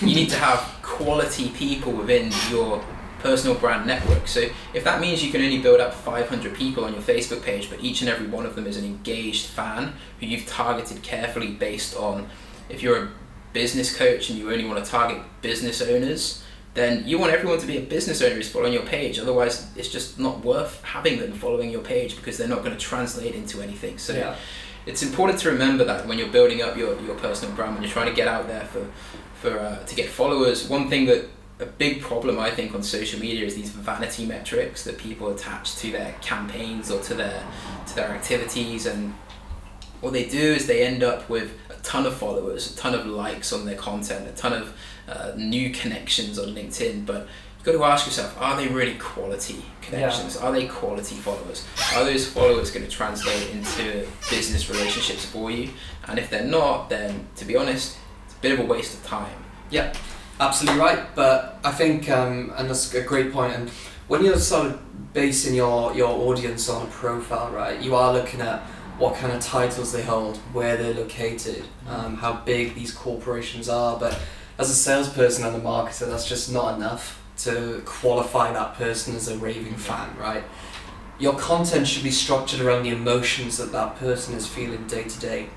You 0.00 0.14
need 0.14 0.30
to 0.30 0.36
have 0.36 0.60
quality 0.82 1.50
people 1.50 1.92
within 1.92 2.32
your 2.50 2.84
personal 3.24 3.56
brand 3.56 3.86
network. 3.86 4.28
So 4.28 4.48
if 4.74 4.84
that 4.84 5.00
means 5.00 5.24
you 5.24 5.32
can 5.32 5.40
only 5.40 5.58
build 5.58 5.80
up 5.80 5.94
500 5.94 6.54
people 6.54 6.84
on 6.84 6.92
your 6.92 7.02
Facebook 7.02 7.42
page, 7.42 7.70
but 7.70 7.82
each 7.82 8.02
and 8.02 8.10
every 8.10 8.26
one 8.26 8.44
of 8.44 8.54
them 8.54 8.66
is 8.66 8.76
an 8.76 8.84
engaged 8.84 9.46
fan 9.46 9.94
who 10.20 10.26
you've 10.26 10.46
targeted 10.46 11.02
carefully 11.02 11.52
based 11.52 11.96
on 11.96 12.28
if 12.68 12.82
you're 12.82 13.04
a 13.04 13.08
business 13.54 13.96
coach 13.96 14.28
and 14.28 14.38
you 14.38 14.52
only 14.52 14.66
want 14.66 14.84
to 14.84 14.90
target 14.90 15.22
business 15.40 15.80
owners, 15.80 16.43
then 16.74 17.06
you 17.06 17.18
want 17.18 17.32
everyone 17.32 17.58
to 17.58 17.66
be 17.66 17.76
a 17.78 17.80
business 17.80 18.20
owner 18.20 18.34
who's 18.34 18.50
following 18.50 18.72
your 18.72 18.82
page. 18.82 19.18
Otherwise, 19.18 19.68
it's 19.76 19.88
just 19.88 20.18
not 20.18 20.44
worth 20.44 20.82
having 20.82 21.18
them 21.20 21.32
following 21.32 21.70
your 21.70 21.82
page 21.82 22.16
because 22.16 22.36
they're 22.36 22.48
not 22.48 22.64
going 22.64 22.72
to 22.76 22.78
translate 22.78 23.34
into 23.34 23.62
anything. 23.62 23.96
So 23.98 24.12
Yeah. 24.14 24.36
it's 24.86 25.02
important 25.02 25.38
to 25.40 25.50
remember 25.52 25.84
that 25.84 26.06
when 26.06 26.18
you're 26.18 26.28
building 26.28 26.62
up 26.62 26.76
your, 26.76 27.00
your 27.02 27.14
personal 27.14 27.54
brand, 27.54 27.74
when 27.74 27.82
you're 27.84 27.92
trying 27.92 28.08
to 28.08 28.12
get 28.14 28.26
out 28.28 28.48
there 28.48 28.64
for, 28.66 28.86
for 29.40 29.58
uh, 29.58 29.84
to 29.84 29.94
get 29.94 30.08
followers, 30.08 30.68
one 30.68 30.88
thing 30.90 31.06
that 31.06 31.26
a 31.60 31.66
big 31.66 32.02
problem 32.02 32.40
I 32.40 32.50
think 32.50 32.74
on 32.74 32.82
social 32.82 33.20
media 33.20 33.46
is 33.46 33.54
these 33.54 33.70
vanity 33.70 34.26
metrics 34.26 34.82
that 34.84 34.98
people 34.98 35.28
attach 35.28 35.76
to 35.76 35.92
their 35.92 36.16
campaigns 36.20 36.90
or 36.90 37.00
to 37.02 37.14
their 37.14 37.46
to 37.86 37.94
their 37.94 38.08
activities 38.08 38.86
and 38.86 39.14
what 40.00 40.12
they 40.12 40.24
do 40.28 40.52
is 40.52 40.66
they 40.66 40.84
end 40.84 41.02
up 41.04 41.30
with 41.30 41.56
a 41.70 41.74
ton 41.82 42.04
of 42.04 42.14
followers, 42.14 42.72
a 42.72 42.76
ton 42.76 42.92
of 42.94 43.06
likes 43.06 43.52
on 43.52 43.64
their 43.64 43.76
content, 43.76 44.28
a 44.28 44.32
ton 44.32 44.52
of 44.52 44.74
uh, 45.08 45.32
new 45.36 45.70
connections 45.70 46.38
on 46.38 46.54
LinkedIn, 46.54 47.06
but 47.06 47.26
you've 47.56 47.64
got 47.64 47.72
to 47.72 47.84
ask 47.84 48.06
yourself, 48.06 48.36
are 48.40 48.56
they 48.56 48.68
really 48.68 48.94
quality 48.94 49.64
connections? 49.82 50.36
Are 50.36 50.52
they 50.52 50.66
quality 50.66 51.16
followers? 51.16 51.66
Are 51.94 52.04
those 52.04 52.26
followers 52.26 52.70
going 52.70 52.84
to 52.84 52.90
translate 52.90 53.50
into 53.50 54.06
business 54.30 54.68
relationships 54.70 55.24
for 55.24 55.50
you? 55.50 55.70
And 56.06 56.18
if 56.18 56.30
they're 56.30 56.44
not, 56.44 56.88
then 56.88 57.26
to 57.36 57.44
be 57.44 57.56
honest, 57.56 57.96
it's 58.26 58.34
a 58.34 58.40
bit 58.40 58.52
of 58.52 58.60
a 58.60 58.64
waste 58.64 58.94
of 58.94 59.04
time. 59.04 59.36
Yeah, 59.70 59.94
absolutely 60.40 60.80
right. 60.80 61.14
But 61.14 61.58
I 61.64 61.72
think, 61.72 62.10
um, 62.10 62.52
and 62.56 62.68
that's 62.68 62.92
a 62.94 63.02
great 63.02 63.32
point. 63.32 63.54
And 63.54 63.70
when 64.08 64.24
you're 64.24 64.38
sort 64.38 64.66
of 64.66 65.12
basing 65.14 65.54
your, 65.54 65.94
your 65.94 66.08
audience 66.08 66.68
on 66.68 66.86
a 66.86 66.90
profile, 66.90 67.50
right, 67.50 67.80
you 67.80 67.94
are 67.94 68.12
looking 68.12 68.40
at 68.40 68.60
what 68.98 69.16
kind 69.16 69.32
of 69.32 69.40
titles 69.40 69.92
they 69.92 70.02
hold, 70.02 70.36
where 70.52 70.76
they're 70.76 70.94
located, 70.94 71.64
um, 71.88 72.16
how 72.16 72.34
big 72.44 72.74
these 72.74 72.92
corporations 72.92 73.68
are. 73.68 73.98
But 73.98 74.20
as 74.58 74.70
a 74.70 74.74
salesperson 74.74 75.44
and 75.44 75.56
a 75.56 75.60
marketer, 75.60 76.08
that's 76.08 76.28
just 76.28 76.52
not 76.52 76.76
enough 76.76 77.22
to 77.38 77.82
qualify 77.84 78.52
that 78.52 78.74
person 78.74 79.16
as 79.16 79.28
a 79.28 79.36
raving 79.38 79.76
fan, 79.76 80.16
right? 80.18 80.44
Your 81.18 81.36
content 81.36 81.86
should 81.86 82.04
be 82.04 82.10
structured 82.10 82.60
around 82.60 82.84
the 82.84 82.90
emotions 82.90 83.58
that 83.58 83.72
that 83.72 83.96
person 83.96 84.34
is 84.34 84.46
feeling 84.46 84.86
day 84.86 85.04
to 85.04 85.20
day. 85.20 85.48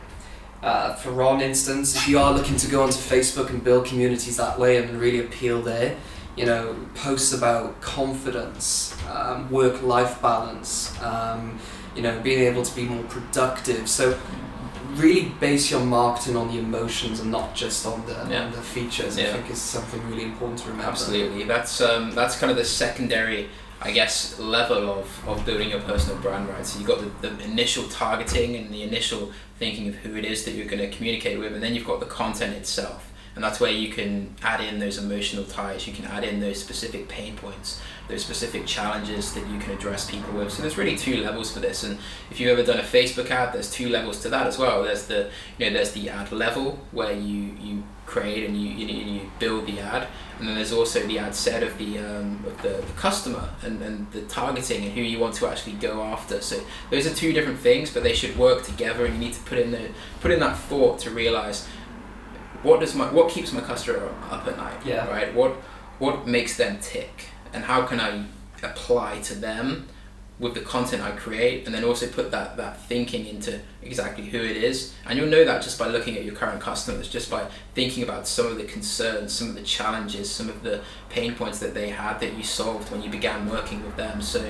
Uh, 0.64 0.96
for 0.96 1.12
Ron 1.12 1.42
instance, 1.42 1.96
if 1.96 2.08
you 2.08 2.18
are 2.18 2.34
looking 2.34 2.58
to 2.58 2.68
go 2.68 2.82
onto 2.84 2.98
Facebook 2.98 3.50
and 3.50 3.64
build 3.64 3.86
communities 3.86 4.38
that 4.38 4.58
way 4.58 4.78
and 4.78 5.00
really 5.00 5.20
appeal 5.20 5.62
there, 5.62 5.96
you 6.36 6.46
know, 6.46 6.76
posts 6.96 7.34
about 7.34 7.80
confidence, 7.82 8.96
um, 9.10 9.50
work-life 9.50 10.22
balance, 10.22 11.00
um, 11.02 11.60
you 11.96 12.02
know, 12.02 12.20
being 12.22 12.40
able 12.40 12.64
to 12.64 12.76
be 12.76 12.84
more 12.84 13.04
productive. 13.04 13.88
So 13.90 14.18
really 14.96 15.30
base 15.40 15.70
your 15.72 15.82
marketing 15.82 16.36
on 16.36 16.48
the 16.48 16.60
emotions 16.60 17.20
and 17.20 17.32
not 17.32 17.56
just 17.56 17.86
on 17.86 18.06
the, 18.06 18.14
Yeah. 18.30 18.46
on 18.46 18.52
the 18.52 18.62
features. 18.62 19.18
I 19.18 19.24
think 19.26 19.50
is 19.50 19.62
something 19.62 20.02
really 20.10 20.24
important 20.24 20.60
to 20.60 20.66
remember. 20.70 20.90
Absolutely. 20.92 21.44
That's 21.44 21.82
um, 21.82 22.12
that's 22.12 22.38
kind 22.38 22.52
of 22.52 22.58
the 22.58 22.66
secondary, 22.66 23.50
I 23.82 23.92
guess, 23.92 24.40
level 24.40 24.90
of, 25.00 25.28
of 25.28 25.46
building 25.46 25.70
your 25.70 25.82
personal 25.82 26.18
brand, 26.22 26.50
right? 26.50 26.66
So 26.66 26.80
you've 26.80 26.88
got 26.88 27.00
the, 27.22 27.28
the 27.30 27.44
initial 27.44 27.84
targeting 27.90 28.56
and 28.56 28.74
the 28.74 28.84
initial 28.84 29.32
thinking 29.60 29.88
of 29.90 29.96
who 29.96 30.16
it 30.16 30.26
is 30.26 30.46
that 30.46 30.52
you're 30.52 30.68
going 30.68 30.80
to 30.90 30.96
communicate 30.96 31.40
with, 31.40 31.54
and 31.54 31.62
then 31.64 31.74
you've 31.76 31.88
got 31.88 32.00
the 32.00 32.06
content 32.06 32.56
itself. 32.56 33.12
And 33.38 33.44
that's 33.44 33.60
where 33.60 33.70
you 33.70 33.90
can 33.90 34.34
add 34.42 34.62
in 34.62 34.80
those 34.80 34.98
emotional 34.98 35.44
ties, 35.44 35.86
you 35.86 35.94
can 35.94 36.06
add 36.06 36.24
in 36.24 36.40
those 36.40 36.60
specific 36.60 37.08
pain 37.08 37.36
points, 37.36 37.80
those 38.10 38.26
specific 38.26 38.66
challenges 38.66 39.32
that 39.36 39.48
you 39.48 39.60
can 39.60 39.74
address 39.74 40.10
people 40.10 40.34
with. 40.34 40.52
So 40.52 40.64
there's 40.64 40.76
really 40.76 40.98
two 40.98 41.18
levels 41.18 41.52
for 41.52 41.60
this. 41.60 41.84
And 41.84 42.00
if 42.32 42.40
you've 42.40 42.50
ever 42.50 42.64
done 42.64 42.80
a 42.80 42.82
Facebook 42.82 43.30
ad, 43.30 43.54
there's 43.54 43.70
two 43.70 43.90
levels 43.90 44.24
to 44.24 44.30
that 44.30 44.48
as 44.48 44.58
well. 44.58 44.82
There's 44.82 45.06
the 45.06 45.30
you 45.60 45.68
know, 45.68 45.74
there's 45.74 45.92
the 45.92 46.10
ad 46.10 46.32
level 46.32 46.80
where 46.92 47.12
you, 47.12 47.56
you 47.62 47.84
create 48.08 48.44
and 48.50 48.60
you, 48.60 48.70
you, 48.70 48.88
you 48.88 49.32
build 49.38 49.68
the 49.68 49.82
ad, 49.82 50.08
and 50.40 50.48
then 50.48 50.56
there's 50.56 50.72
also 50.74 51.06
the 51.06 51.20
ad 51.20 51.36
set 51.36 51.62
of 51.62 51.78
the 51.78 52.00
um, 52.00 52.44
of 52.48 52.60
the, 52.64 52.70
the 52.70 52.94
customer 52.96 53.50
and, 53.62 53.80
and 53.84 54.12
the 54.14 54.22
targeting 54.24 54.84
and 54.84 54.94
who 54.94 55.02
you 55.02 55.20
want 55.20 55.36
to 55.36 55.46
actually 55.46 55.74
go 55.74 56.02
after. 56.02 56.42
So 56.42 56.60
those 56.90 57.06
are 57.06 57.14
two 57.14 57.34
different 57.34 57.60
things, 57.60 57.94
but 57.94 58.02
they 58.02 58.16
should 58.16 58.36
work 58.36 58.64
together, 58.64 59.06
and 59.06 59.14
you 59.14 59.20
need 59.20 59.34
to 59.34 59.42
put 59.42 59.60
in 59.60 59.70
the 59.70 59.90
put 60.22 60.32
in 60.32 60.40
that 60.40 60.58
thought 60.58 60.98
to 61.00 61.12
realize 61.12 61.68
what 62.68 62.80
does 62.82 62.94
my 62.94 63.08
what 63.18 63.30
keeps 63.30 63.52
my 63.54 63.62
customer 63.62 64.10
up 64.30 64.46
at 64.48 64.58
night, 64.58 64.80
Yeah. 64.86 65.08
right? 65.10 65.34
What 65.34 65.54
what 66.00 66.28
makes 66.28 66.58
them 66.58 66.78
tick, 66.82 67.16
and 67.54 67.64
how 67.64 67.80
can 67.90 68.00
I 68.00 68.26
apply 68.62 69.20
to 69.30 69.36
them 69.36 69.88
with 70.40 70.54
the 70.54 70.60
content 70.60 71.02
I 71.02 71.12
create, 71.12 71.66
and 71.66 71.74
then 71.74 71.84
also 71.84 72.06
put 72.08 72.30
that 72.32 72.58
that 72.58 72.74
thinking 72.92 73.26
into 73.26 73.60
exactly 73.82 74.26
who 74.26 74.38
it 74.40 74.58
is, 74.58 74.94
and 75.06 75.18
you'll 75.18 75.30
know 75.36 75.46
that 75.46 75.64
just 75.64 75.80
by 75.80 75.88
looking 75.88 76.16
at 76.18 76.24
your 76.26 76.36
current 76.36 76.62
customers, 76.62 77.08
just 77.08 77.32
by 77.32 77.48
thinking 77.74 78.04
about 78.04 78.28
some 78.28 78.48
of 78.48 78.58
the 78.58 78.66
concerns, 78.66 79.34
some 79.34 79.50
of 79.50 79.56
the 79.56 79.64
challenges, 79.78 80.30
some 80.30 80.50
of 80.50 80.62
the 80.62 80.82
pain 81.10 81.34
points 81.34 81.58
that 81.60 81.74
they 81.74 81.90
had 81.90 82.20
that 82.20 82.34
you 82.38 82.44
solved 82.44 82.92
when 82.92 83.02
you 83.02 83.10
began 83.10 83.50
working 83.50 83.84
with 83.84 83.96
them. 83.96 84.22
So, 84.22 84.42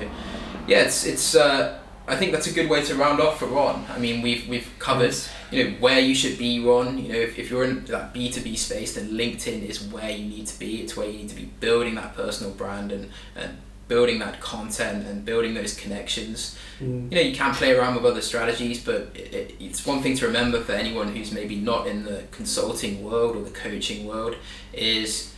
yeah, 0.66 0.80
it's 0.80 1.04
it's. 1.06 1.34
Uh, 1.34 1.78
I 2.08 2.16
think 2.16 2.32
that's 2.32 2.46
a 2.46 2.52
good 2.52 2.68
way 2.70 2.82
to 2.84 2.94
round 2.94 3.20
off 3.20 3.38
for 3.38 3.46
Ron. 3.46 3.84
I 3.90 3.98
mean, 3.98 4.22
we've 4.22 4.48
we've 4.48 4.68
covered 4.78 5.14
you 5.50 5.64
know 5.64 5.70
where 5.78 6.00
you 6.00 6.14
should 6.14 6.36
be 6.38 6.60
Ron 6.60 6.98
you 6.98 7.08
know 7.12 7.18
if, 7.18 7.38
if 7.38 7.50
you're 7.50 7.64
in 7.64 7.84
that 7.86 8.12
B2B 8.14 8.56
space 8.56 8.94
then 8.94 9.10
LinkedIn 9.10 9.62
is 9.66 9.82
where 9.82 10.10
you 10.10 10.24
need 10.28 10.46
to 10.46 10.58
be 10.58 10.82
it's 10.82 10.96
where 10.96 11.08
you 11.08 11.18
need 11.18 11.30
to 11.30 11.36
be 11.36 11.46
building 11.60 11.94
that 11.94 12.14
personal 12.14 12.52
brand 12.52 12.92
and, 12.92 13.10
and 13.34 13.56
building 13.88 14.18
that 14.18 14.40
content 14.40 15.06
and 15.06 15.24
building 15.24 15.54
those 15.54 15.74
connections 15.74 16.56
Mm. 16.80 17.10
you 17.10 17.16
know 17.16 17.22
you 17.22 17.34
can 17.34 17.52
play 17.54 17.72
around 17.72 17.96
with 17.96 18.04
other 18.04 18.20
strategies 18.22 18.84
but 18.84 19.10
it, 19.12 19.34
it, 19.34 19.54
it's 19.58 19.84
one 19.84 20.00
thing 20.00 20.14
to 20.16 20.26
remember 20.26 20.60
for 20.60 20.72
anyone 20.72 21.08
who's 21.08 21.32
maybe 21.32 21.56
not 21.56 21.88
in 21.88 22.04
the 22.04 22.22
consulting 22.30 23.02
world 23.02 23.34
or 23.34 23.42
the 23.42 23.50
coaching 23.50 24.06
world 24.06 24.36
is 24.72 25.34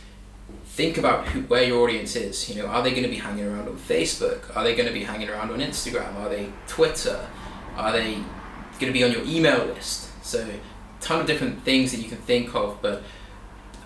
think 0.75 0.97
about 0.97 1.27
who, 1.27 1.41
where 1.41 1.63
your 1.63 1.83
audience 1.83 2.15
is. 2.15 2.49
You 2.49 2.61
know 2.61 2.67
are 2.67 2.81
they 2.81 2.91
going 2.91 3.03
to 3.03 3.09
be 3.09 3.17
hanging 3.17 3.45
around 3.45 3.67
on 3.67 3.77
facebook? 3.77 4.55
Are 4.55 4.63
they 4.63 4.75
going 4.75 4.87
to 4.87 4.93
be 4.93 5.03
hanging 5.03 5.29
around 5.29 5.51
on 5.51 5.59
instagram? 5.59 6.15
Are 6.15 6.29
they 6.29 6.49
twitter? 6.67 7.27
Are 7.75 7.91
they 7.91 8.15
going 8.79 8.91
to 8.91 8.93
be 8.93 9.03
on 9.03 9.11
your 9.11 9.23
email 9.25 9.65
list? 9.65 10.09
So 10.23 10.47
ton 10.99 11.19
of 11.19 11.27
different 11.27 11.63
things 11.63 11.91
that 11.91 11.99
you 11.99 12.07
can 12.07 12.19
think 12.19 12.53
of 12.53 12.79
but 12.79 13.01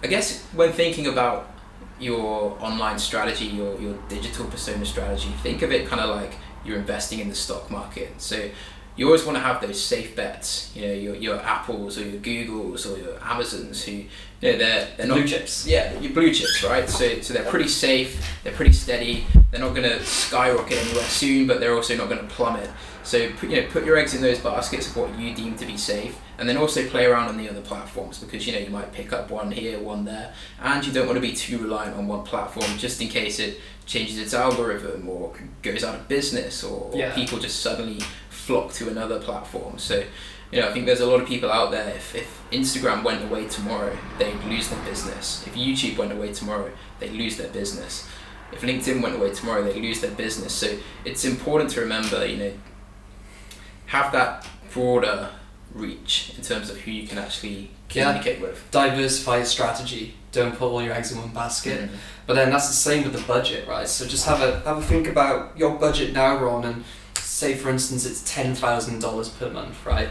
i 0.03 0.07
guess 0.07 0.43
when 0.47 0.73
thinking 0.73 1.07
about 1.07 1.49
your 1.97 2.57
online 2.61 2.99
strategy 2.99 3.45
your, 3.45 3.79
your 3.79 3.97
digital 4.09 4.45
persona 4.47 4.83
strategy 4.83 5.29
think 5.41 5.61
of 5.61 5.71
it 5.71 5.87
kind 5.87 6.01
of 6.01 6.13
like 6.13 6.33
you're 6.65 6.77
investing 6.77 7.19
in 7.19 7.29
the 7.29 7.35
stock 7.35 7.69
market. 7.69 8.19
So 8.19 8.49
you 8.95 9.05
always 9.05 9.23
want 9.23 9.37
to 9.37 9.41
have 9.41 9.61
those 9.61 9.81
safe 9.81 10.15
bets 10.15 10.71
you 10.73 10.87
know 10.87 10.93
your, 10.93 11.15
your 11.15 11.39
apples 11.41 11.97
or 11.97 12.07
your 12.07 12.21
googles 12.21 12.89
or 12.89 12.97
your 12.97 13.21
amazons 13.21 13.83
who 13.83 14.05
they're, 14.53 14.87
they're 14.97 15.07
not 15.07 15.17
Blue 15.17 15.27
chips. 15.27 15.65
yeah, 15.67 15.97
your 15.99 16.13
blue 16.13 16.33
chips, 16.33 16.63
right? 16.63 16.89
So, 16.89 17.21
so 17.21 17.33
they're 17.33 17.43
pretty 17.49 17.67
safe, 17.69 18.23
they're 18.43 18.53
pretty 18.53 18.73
steady. 18.73 19.25
They're 19.51 19.61
not 19.61 19.73
going 19.75 19.89
to 19.89 20.03
skyrocket 20.05 20.77
anywhere 20.77 21.03
soon, 21.05 21.47
but 21.47 21.59
they're 21.59 21.73
also 21.75 21.95
not 21.95 22.09
going 22.09 22.21
to 22.21 22.27
plummet. 22.33 22.69
So, 23.03 23.31
put, 23.33 23.49
you 23.49 23.61
know, 23.61 23.67
put 23.69 23.85
your 23.85 23.97
eggs 23.97 24.13
in 24.15 24.21
those 24.21 24.39
baskets 24.39 24.87
of 24.87 24.97
what 24.97 25.17
you 25.17 25.33
deem 25.33 25.55
to 25.57 25.65
be 25.65 25.77
safe, 25.77 26.17
and 26.39 26.49
then 26.49 26.57
also 26.57 26.85
play 26.89 27.05
around 27.05 27.29
on 27.29 27.37
the 27.37 27.47
other 27.49 27.61
platforms 27.61 28.17
because 28.17 28.45
you 28.45 28.51
know 28.53 28.59
you 28.59 28.69
might 28.71 28.91
pick 28.91 29.13
up 29.13 29.29
one 29.29 29.51
here, 29.51 29.79
one 29.79 30.03
there, 30.05 30.33
and 30.61 30.85
you 30.85 30.91
don't 30.91 31.05
want 31.05 31.15
to 31.15 31.21
be 31.21 31.31
too 31.33 31.59
reliant 31.59 31.95
on 31.95 32.07
one 32.07 32.23
platform 32.23 32.65
just 32.77 32.99
in 33.01 33.07
case 33.07 33.39
it 33.39 33.59
changes 33.85 34.17
its 34.17 34.33
algorithm 34.33 35.07
or 35.07 35.31
goes 35.61 35.83
out 35.83 35.93
of 35.95 36.07
business 36.07 36.63
or, 36.63 36.89
or 36.91 36.97
Yeah. 36.97 37.13
people 37.13 37.37
just 37.37 37.61
suddenly 37.61 37.99
flock 38.29 38.73
to 38.73 38.89
another 38.89 39.19
platform. 39.19 39.77
So, 39.77 40.03
you 40.55 40.61
know, 40.61 40.69
I 40.69 40.71
think 40.71 40.85
there's 40.85 41.01
a 41.01 41.05
lot 41.05 41.19
of 41.21 41.27
people 41.27 41.51
out 41.51 41.71
there. 41.71 41.89
If, 41.89 42.15
if 42.15 42.41
Instagram 42.49 43.03
went 43.03 43.21
away 43.25 43.45
tomorrow, 43.47 43.95
they'd 44.17 44.41
lose 44.45 44.69
their 44.69 44.79
business. 44.85 45.45
If 45.45 45.53
YouTube 45.53 45.97
went 45.97 46.13
away 46.13 46.31
tomorrow, 46.31 46.71
they'd 46.99 47.11
lose 47.11 47.35
their 47.35 47.49
business. 47.49 48.07
If 48.53 48.61
LinkedIn 48.61 49.01
went 49.01 49.15
away 49.15 49.33
tomorrow, 49.33 49.61
they'd 49.63 49.75
lose 49.81 49.99
their 49.99 50.11
business. 50.11 50.53
So 50.53 50.77
it's 51.03 51.25
important 51.25 51.71
to 51.71 51.81
remember, 51.81 52.25
you 52.25 52.37
know, 52.37 52.53
have 53.87 54.13
that 54.13 54.47
broader 54.71 55.31
reach 55.73 56.33
in 56.37 56.43
terms 56.43 56.69
of 56.69 56.77
who 56.77 56.91
you 56.91 57.05
can 57.05 57.17
actually 57.17 57.71
Yeah. 57.91 58.05
communicate 58.05 58.39
with. 58.41 58.63
Diversify 58.71 59.37
your 59.37 59.45
strategy. 59.45 60.15
Don't 60.31 60.57
put 60.57 60.67
all 60.67 60.81
your 60.81 60.93
eggs 60.93 61.11
in 61.11 61.17
one 61.19 61.29
basket. 61.29 61.89
Mhm. 61.89 61.95
But 62.27 62.35
then 62.35 62.49
that's 62.49 62.67
the 62.69 62.73
same 62.73 63.03
with 63.03 63.13
the 63.13 63.21
budget, 63.21 63.67
right? 63.67 63.87
So 63.89 64.05
just 64.05 64.25
have 64.25 64.41
a 64.41 64.61
have 64.65 64.77
a 64.77 64.81
think 64.81 65.07
about 65.07 65.51
your 65.57 65.71
budget 65.71 66.13
now, 66.13 66.37
Ron, 66.37 66.63
and 66.63 66.83
say 67.15 67.55
for 67.55 67.69
instance 67.69 68.05
it's 68.05 68.21
ten 68.21 68.55
thousand 68.55 69.01
dollars 69.01 69.29
per 69.29 69.49
month, 69.49 69.85
right? 69.85 70.09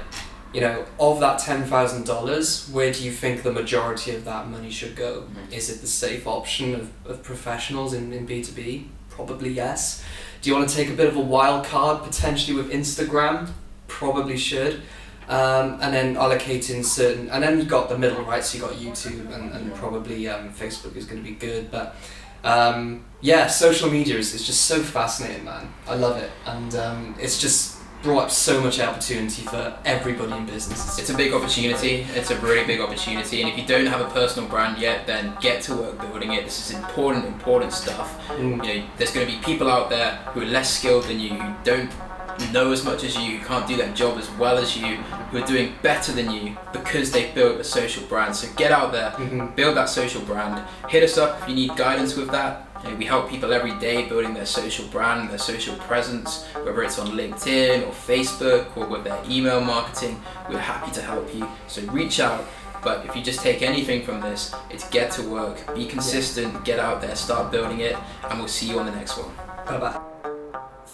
You 0.55 0.61
know, 0.61 0.87
of 1.01 1.19
that 1.21 1.41
ten 1.41 1.65
thousand 1.65 2.07
dollars, 2.07 2.69
where 2.71 2.93
do 2.93 3.03
you 3.05 3.11
think 3.11 3.43
the 3.43 3.53
majority 3.53 4.15
of 4.15 4.25
that 4.25 4.49
money 4.49 4.71
should 4.71 4.95
go? 4.95 5.23
Mhm. 5.23 5.53
Is 5.53 5.69
it 5.69 5.81
the 5.81 5.89
safe 5.89 6.27
option 6.27 6.75
of, 6.75 6.91
of 7.05 7.23
professionals 7.25 7.93
in, 7.93 8.13
in 8.13 8.25
B 8.25 8.43
two 8.43 8.53
B? 8.53 8.89
Probably 9.11 9.51
yes. 9.51 10.03
Do 10.41 10.51
you 10.51 10.57
want 10.57 10.69
to 10.69 10.77
take 10.77 10.91
a 10.91 10.95
bit 10.95 11.09
of 11.09 11.17
a 11.17 11.21
wild 11.21 11.65
card 11.67 12.05
potentially 12.05 12.57
with 12.57 12.71
Instagram? 12.71 13.51
Probably 13.89 14.37
should. 14.37 14.83
Um, 15.27 15.79
and 15.81 15.95
then 15.95 16.17
allocating 16.17 16.85
certain, 16.85 17.31
and 17.31 17.43
then 17.43 17.57
you've 17.59 17.69
got 17.69 17.89
the 17.89 17.97
middle, 17.97 18.23
right? 18.25 18.45
So 18.45 18.59
you've 18.59 18.69
got 18.69 18.79
YouTube 18.79 19.35
and, 19.35 19.53
and 19.53 19.75
probably 19.75 20.29
um, 20.29 20.53
Facebook 20.53 20.95
is 20.97 21.07
going 21.07 21.25
to 21.25 21.29
be 21.29 21.35
good, 21.35 21.71
but 21.71 21.97
um, 22.45 23.05
yeah, 23.23 23.47
social 23.47 23.91
media 23.91 24.19
is, 24.19 24.35
is 24.35 24.45
just 24.47 24.67
so 24.67 24.83
fascinating, 24.83 25.45
man. 25.47 25.73
I 25.89 25.95
love 25.95 26.19
it, 26.19 26.31
and 26.45 26.75
um, 26.75 27.15
it's 27.19 27.41
just 27.41 27.74
brought 28.05 28.25
up 28.25 28.31
so 28.31 28.61
much 28.61 28.79
opportunity 28.79 29.43
for 29.43 29.77
everybody 29.87 30.33
in 30.33 30.45
business. 30.45 30.99
It's 30.99 31.09
a 31.09 31.17
big 31.17 31.33
opportunity. 31.33 32.07
It's 32.15 32.31
a 32.31 32.39
really 32.41 32.65
big 32.67 32.81
opportunity, 32.81 33.41
and 33.41 33.51
if 33.51 33.59
you 33.59 33.67
don't 33.67 33.87
have 33.87 34.03
a 34.03 34.11
personal 34.11 34.49
brand 34.49 34.79
yet, 34.79 35.07
then 35.07 35.33
get 35.41 35.63
to 35.63 35.75
work 35.75 35.99
building 35.99 36.33
it. 36.35 36.45
This 36.45 36.71
is 36.71 36.77
important, 36.77 37.25
important 37.25 37.73
stuff. 37.73 38.21
Mm. 38.29 38.65
You 38.65 38.81
know, 38.83 38.87
there's 38.99 39.11
going 39.11 39.27
to 39.27 39.33
be 39.33 39.39
people 39.43 39.71
out 39.71 39.89
there 39.89 40.17
who 40.33 40.43
are 40.43 40.47
less 40.47 40.79
skilled 40.79 41.05
than 41.05 41.19
you, 41.19 41.31
who 41.31 41.55
don't 41.65 41.91
know 42.53 42.73
as 42.73 42.85
much 42.85 43.05
as 43.05 43.17
you, 43.17 43.39
who 43.39 43.45
can't 43.47 43.67
do 43.67 43.77
that 43.79 43.97
job 43.97 44.19
as 44.19 44.31
well 44.33 44.59
as 44.59 44.77
you, 44.77 44.97
who 45.31 45.39
are 45.43 45.47
doing 45.47 45.73
better 45.83 46.13
than 46.13 46.31
you 46.31 46.57
because 46.73 47.11
they've 47.11 47.35
built 47.35 47.59
a 47.59 47.65
social 47.65 48.05
brand. 48.05 48.37
So 48.37 48.49
get 48.57 48.71
out 48.71 48.93
there, 48.93 49.13
Mhm. 49.13 49.55
build 49.57 49.77
that 49.77 49.89
social 49.89 50.21
brand. 50.23 50.63
Hit 50.89 51.03
us 51.05 51.17
up 51.17 51.41
if 51.43 51.49
you 51.49 51.55
need 51.55 51.75
guidance 51.77 52.17
with 52.17 52.31
that. 52.33 52.69
You 52.85 52.91
know, 52.91 52.97
we 52.97 53.05
help 53.05 53.31
people 53.31 53.53
every 53.53 53.79
day 53.79 54.07
building 54.09 54.35
their 54.35 54.47
social 54.47 54.87
brand, 54.89 55.31
their 55.31 55.39
social 55.39 55.75
presence, 55.77 56.45
whether 56.63 56.83
it's 56.83 56.99
on 56.99 57.09
LinkedIn 57.09 57.87
or 57.87 57.93
Facebook 57.93 58.77
or 58.77 58.87
with 58.87 59.05
their 59.05 59.21
email 59.29 59.61
marketing. 59.61 60.21
We're 60.49 60.59
happy 60.59 60.93
to 60.93 61.03
help 61.03 61.35
you. 61.35 61.49
So 61.67 61.83
reach 61.93 62.21
out. 62.21 62.45
But 62.83 63.07
if 63.07 63.17
you 63.17 63.23
just 63.23 63.41
take 63.41 63.63
anything 63.63 64.03
from 64.03 64.21
this, 64.21 64.55
it's 64.69 64.89
get 64.91 65.11
to 65.13 65.23
work, 65.23 65.75
be 65.75 65.87
consistent, 65.87 66.65
get 66.65 66.79
out 66.79 67.01
there, 67.01 67.17
start 67.17 67.51
building 67.51 67.81
it, 67.81 67.97
and 68.29 68.39
we'll 68.39 68.49
see 68.49 68.69
you 68.69 68.79
on 68.79 68.85
the 68.85 68.93
next 68.93 69.17
one. 69.17 69.35
Bye 69.67 69.79
bye. 69.79 70.14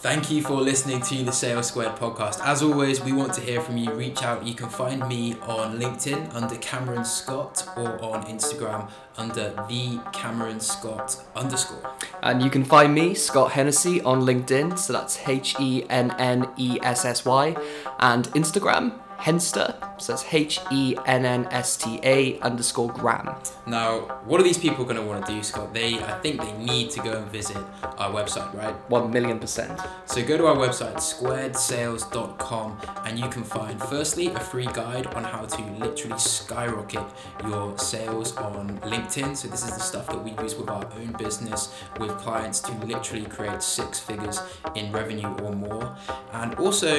Thank 0.00 0.30
you 0.30 0.40
for 0.40 0.54
listening 0.54 1.02
to 1.02 1.22
the 1.24 1.30
Sales 1.30 1.66
Squared 1.68 1.94
podcast. 1.96 2.40
As 2.42 2.62
always, 2.62 3.02
we 3.02 3.12
want 3.12 3.34
to 3.34 3.42
hear 3.42 3.60
from 3.60 3.76
you. 3.76 3.92
Reach 3.92 4.22
out. 4.22 4.46
You 4.46 4.54
can 4.54 4.70
find 4.70 5.06
me 5.06 5.34
on 5.42 5.78
LinkedIn 5.78 6.34
under 6.34 6.56
Cameron 6.56 7.04
Scott 7.04 7.68
or 7.76 8.02
on 8.02 8.24
Instagram 8.24 8.90
under 9.18 9.50
the 9.68 10.00
Cameron 10.14 10.58
Scott 10.58 11.22
underscore. 11.36 11.92
And 12.22 12.40
you 12.40 12.48
can 12.48 12.64
find 12.64 12.94
me, 12.94 13.12
Scott 13.12 13.52
Hennessy, 13.52 14.00
on 14.00 14.22
LinkedIn. 14.22 14.78
So 14.78 14.94
that's 14.94 15.28
H 15.28 15.54
E 15.60 15.84
N 15.90 16.14
N 16.18 16.48
E 16.56 16.78
S 16.82 17.04
S 17.04 17.26
Y. 17.26 17.54
And 17.98 18.24
Instagram, 18.28 18.98
Hennsta. 19.20 20.00
So 20.00 20.12
that's 20.12 20.24
H 20.32 20.60
E 20.72 20.96
N 21.06 21.24
N 21.26 21.46
S 21.50 21.76
T 21.76 22.00
A 22.02 22.38
underscore 22.40 22.90
gram. 22.92 23.34
Now, 23.66 24.00
what 24.24 24.40
are 24.40 24.44
these 24.44 24.58
people 24.58 24.84
going 24.84 24.96
to 24.96 25.02
want 25.02 25.26
to 25.26 25.32
do, 25.32 25.42
Scott? 25.42 25.74
They, 25.74 25.98
I 25.98 26.18
think, 26.20 26.40
they 26.40 26.52
need 26.52 26.90
to 26.92 27.00
go 27.00 27.18
and 27.18 27.30
visit 27.30 27.58
our 27.98 28.10
website, 28.10 28.52
right? 28.54 28.74
One 28.90 29.10
million 29.10 29.38
percent. 29.38 29.78
So 30.06 30.24
go 30.24 30.38
to 30.38 30.46
our 30.46 30.56
website, 30.56 30.96
squaredsales.com, 30.96 32.78
and 33.04 33.18
you 33.18 33.28
can 33.28 33.44
find 33.44 33.80
firstly 33.82 34.28
a 34.28 34.40
free 34.40 34.66
guide 34.66 35.06
on 35.08 35.24
how 35.24 35.44
to 35.44 35.62
literally 35.78 36.18
skyrocket 36.18 37.04
your 37.44 37.76
sales 37.78 38.36
on 38.36 38.78
LinkedIn. 38.80 39.36
So 39.36 39.48
this 39.48 39.64
is 39.64 39.74
the 39.74 39.80
stuff 39.80 40.06
that 40.06 40.22
we 40.24 40.30
use 40.42 40.54
with 40.56 40.70
our 40.70 40.84
own 40.96 41.12
business 41.18 41.74
with 41.98 42.10
clients 42.18 42.60
to 42.60 42.72
literally 42.86 43.26
create 43.26 43.62
six 43.62 44.00
figures 44.00 44.40
in 44.74 44.90
revenue 44.92 45.28
or 45.42 45.52
more. 45.52 45.94
And 46.32 46.54
also, 46.54 46.96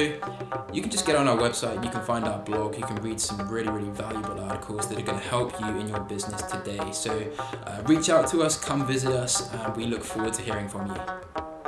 you 0.72 0.82
can 0.82 0.90
just 0.90 1.06
get 1.06 1.16
on 1.16 1.26
our 1.28 1.36
website, 1.36 1.82
you 1.82 1.90
can 1.90 2.00
find 2.12 2.26
our 2.26 2.40
blog, 2.40 2.76
you 2.76 2.84
can 2.84 2.96
read 2.96 3.18
some 3.18 3.48
really, 3.48 3.70
really 3.70 3.88
valuable 3.88 4.38
articles 4.38 4.86
that 4.86 4.98
are 4.98 5.02
going 5.02 5.18
to 5.18 5.28
help 5.28 5.58
you 5.58 5.68
in 5.80 5.88
your 5.88 6.00
business 6.00 6.42
today. 6.42 6.92
So 6.92 7.10
uh, 7.66 7.82
reach 7.86 8.10
out 8.10 8.28
to 8.32 8.42
us, 8.42 8.62
come 8.62 8.86
visit 8.86 9.12
us, 9.12 9.50
and 9.54 9.74
we 9.74 9.86
look 9.86 10.04
forward 10.04 10.34
to 10.34 10.42
hearing 10.42 10.68
from 10.68 10.88
you. 10.88 11.61